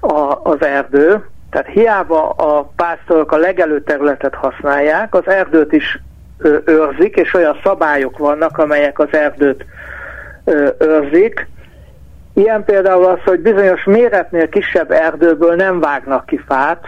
a, 0.01 0.41
az 0.43 0.63
erdő, 0.63 1.25
tehát 1.51 1.67
hiába 1.67 2.31
a 2.31 2.71
pásztorok 2.77 3.33
a 3.33 3.37
legelő 3.37 3.83
területet 3.83 4.35
használják, 4.35 5.15
az 5.15 5.29
erdőt 5.29 5.73
is 5.73 5.99
őrzik, 6.65 7.17
és 7.17 7.35
olyan 7.35 7.61
szabályok 7.63 8.19
vannak, 8.19 8.59
amelyek 8.59 8.99
az 8.99 9.09
erdőt 9.13 9.65
őrzik. 10.79 11.49
Ilyen 12.39 12.65
például 12.65 13.05
az, 13.05 13.19
hogy 13.25 13.41
bizonyos 13.41 13.85
méretnél 13.85 14.49
kisebb 14.49 14.91
erdőből 14.91 15.55
nem 15.55 15.81
vágnak 15.81 16.27
ki 16.27 16.41
fát, 16.47 16.85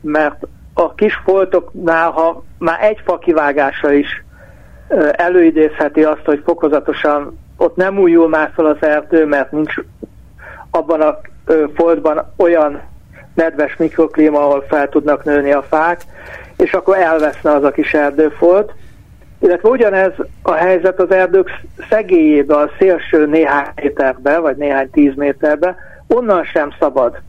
mert 0.00 0.46
a 0.74 0.94
kis 0.94 1.14
foltoknál, 1.24 2.10
ha 2.10 2.44
már 2.58 2.82
egy 2.82 3.00
fa 3.04 3.18
kivágása 3.18 3.92
is 3.92 4.24
előidézheti 5.12 6.04
azt, 6.04 6.24
hogy 6.24 6.42
fokozatosan 6.44 7.38
ott 7.56 7.76
nem 7.76 7.98
újul 7.98 8.28
már 8.28 8.50
fel 8.54 8.66
az 8.66 8.76
erdő, 8.80 9.26
mert 9.26 9.52
nincs 9.52 9.74
abban 10.70 11.00
a 11.00 11.18
foltban 11.74 12.32
olyan 12.36 12.80
nedves 13.34 13.76
mikroklíma, 13.76 14.38
ahol 14.38 14.64
fel 14.68 14.88
tudnak 14.88 15.24
nőni 15.24 15.52
a 15.52 15.62
fák, 15.62 16.00
és 16.56 16.72
akkor 16.72 16.96
elveszne 16.96 17.50
az 17.50 17.64
a 17.64 17.70
kis 17.70 17.94
erdőfolt. 17.94 18.72
Illetve 19.44 19.68
ugyanez 19.68 20.12
a 20.42 20.52
helyzet 20.52 21.00
az 21.00 21.10
erdők 21.10 21.50
szegélyébe, 21.90 22.56
a 22.56 22.70
szélső 22.78 23.26
néhány 23.26 23.66
méterbe, 23.74 24.38
vagy 24.38 24.56
néhány 24.56 24.90
tíz 24.90 25.12
méterbe, 25.16 25.76
onnan 26.06 26.44
sem 26.44 26.74
szabad 26.78 27.22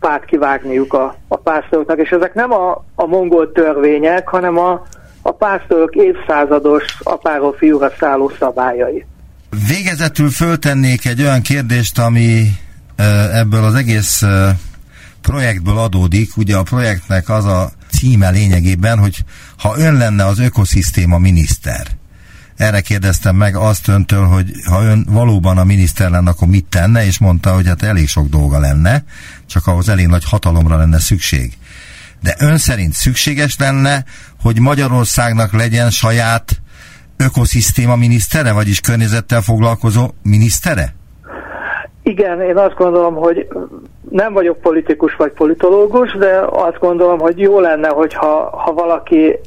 fát 0.00 0.24
kivágniuk 0.24 0.92
a, 0.92 1.16
a 1.28 1.36
pásztoroknak, 1.36 1.98
és 1.98 2.10
ezek 2.10 2.34
nem 2.34 2.52
a, 2.52 2.84
a 2.94 3.06
mongol 3.06 3.52
törvények, 3.52 4.28
hanem 4.28 4.58
a, 4.58 4.86
a 5.22 5.32
pásztorok 5.32 5.94
évszázados 5.94 6.84
apáról 7.02 7.52
fiúra 7.52 7.90
szálló 7.98 8.32
szabályai. 8.38 9.06
Végezetül 9.68 10.28
föltennék 10.28 11.06
egy 11.06 11.20
olyan 11.22 11.42
kérdést, 11.42 11.98
ami 11.98 12.42
ebből 13.32 13.64
az 13.64 13.74
egész 13.74 14.22
projektből 15.20 15.78
adódik. 15.78 16.36
Ugye 16.36 16.56
a 16.56 16.62
projektnek 16.62 17.28
az 17.28 17.44
a 17.44 17.70
címe 18.00 18.30
lényegében, 18.30 18.98
hogy 18.98 19.24
ha 19.58 19.78
ön 19.78 19.94
lenne 19.94 20.24
az 20.26 20.38
ökoszisztéma 20.38 21.18
miniszter, 21.18 21.86
erre 22.56 22.80
kérdeztem 22.80 23.36
meg 23.36 23.56
azt 23.56 23.88
öntől, 23.88 24.24
hogy 24.24 24.50
ha 24.68 24.82
ön 24.82 25.06
valóban 25.10 25.58
a 25.58 25.64
miniszter 25.64 26.10
lenne, 26.10 26.30
akkor 26.30 26.48
mit 26.48 26.64
tenne, 26.64 27.04
és 27.04 27.18
mondta, 27.18 27.54
hogy 27.54 27.66
hát 27.66 27.82
elég 27.82 28.08
sok 28.08 28.28
dolga 28.28 28.58
lenne, 28.58 29.04
csak 29.46 29.66
ahhoz 29.66 29.88
elég 29.88 30.06
nagy 30.06 30.24
hatalomra 30.24 30.76
lenne 30.76 30.98
szükség. 30.98 31.52
De 32.22 32.34
ön 32.38 32.58
szerint 32.58 32.92
szükséges 32.92 33.56
lenne, 33.58 34.04
hogy 34.42 34.60
Magyarországnak 34.60 35.52
legyen 35.52 35.90
saját 35.90 36.62
ökoszisztéma 37.16 37.96
minisztere, 37.96 38.52
vagyis 38.52 38.80
környezettel 38.80 39.40
foglalkozó 39.40 40.10
minisztere? 40.22 40.94
Igen, 42.02 42.40
én 42.40 42.56
azt 42.56 42.74
gondolom, 42.74 43.14
hogy 43.14 43.48
nem 44.10 44.32
vagyok 44.32 44.58
politikus 44.60 45.16
vagy 45.16 45.32
politológus, 45.32 46.12
de 46.12 46.40
azt 46.50 46.78
gondolom, 46.78 47.18
hogy 47.18 47.38
jó 47.38 47.60
lenne, 47.60 47.88
hogyha 47.88 48.56
ha 48.56 48.72
valaki 48.72 49.38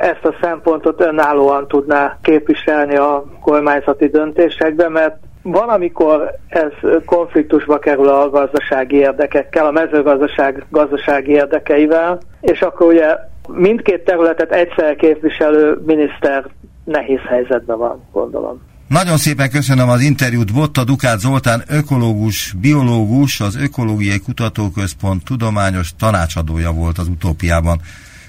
ezt 0.00 0.24
a 0.24 0.34
szempontot 0.40 1.00
önállóan 1.00 1.68
tudná 1.68 2.18
képviselni 2.22 2.96
a 2.96 3.24
kormányzati 3.40 4.08
döntésekbe, 4.08 4.88
mert 4.88 5.16
van, 5.42 5.68
amikor 5.68 6.34
ez 6.48 6.72
konfliktusba 7.04 7.78
kerül 7.78 8.08
a 8.08 8.30
gazdasági 8.30 8.96
érdekekkel, 8.96 9.66
a 9.66 9.70
mezőgazdaság 9.70 10.64
gazdasági 10.70 11.32
érdekeivel, 11.32 12.18
és 12.40 12.62
akkor 12.62 12.86
ugye 12.86 13.16
mindkét 13.48 14.04
területet 14.04 14.52
egyszer 14.52 14.96
képviselő 14.96 15.78
miniszter 15.86 16.44
nehéz 16.84 17.20
helyzetben 17.28 17.78
van, 17.78 18.08
gondolom. 18.12 18.67
Nagyon 18.88 19.16
szépen 19.16 19.50
köszönöm 19.50 19.88
az 19.88 20.00
interjút. 20.00 20.52
Botta 20.52 20.84
Dukát 20.84 21.18
Zoltán, 21.18 21.62
ökológus, 21.66 22.54
biológus, 22.60 23.40
az 23.40 23.56
Ökológiai 23.56 24.18
Kutatóközpont 24.18 25.24
tudományos 25.24 25.90
tanácsadója 25.98 26.72
volt 26.72 26.98
az 26.98 27.08
utópiában. 27.08 27.80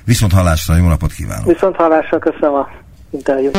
Viszont 0.06 0.32
hallásra, 0.32 0.76
jó 0.76 0.88
napot 0.88 1.12
kívánok! 1.12 1.46
Viszont 1.46 1.76
hallásra, 1.76 2.20
köszönöm 2.20 2.54
a 2.54 2.68
interjút. 3.10 3.58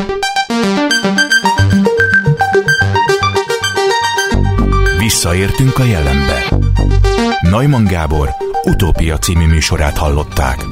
Visszaértünk 4.99 5.79
a 5.79 5.85
jelenbe. 5.85 6.43
Neumann 7.41 7.85
Gábor 7.85 8.29
utópia 8.65 9.19
című 9.19 9.47
műsorát 9.47 9.99
hallották. 9.99 10.65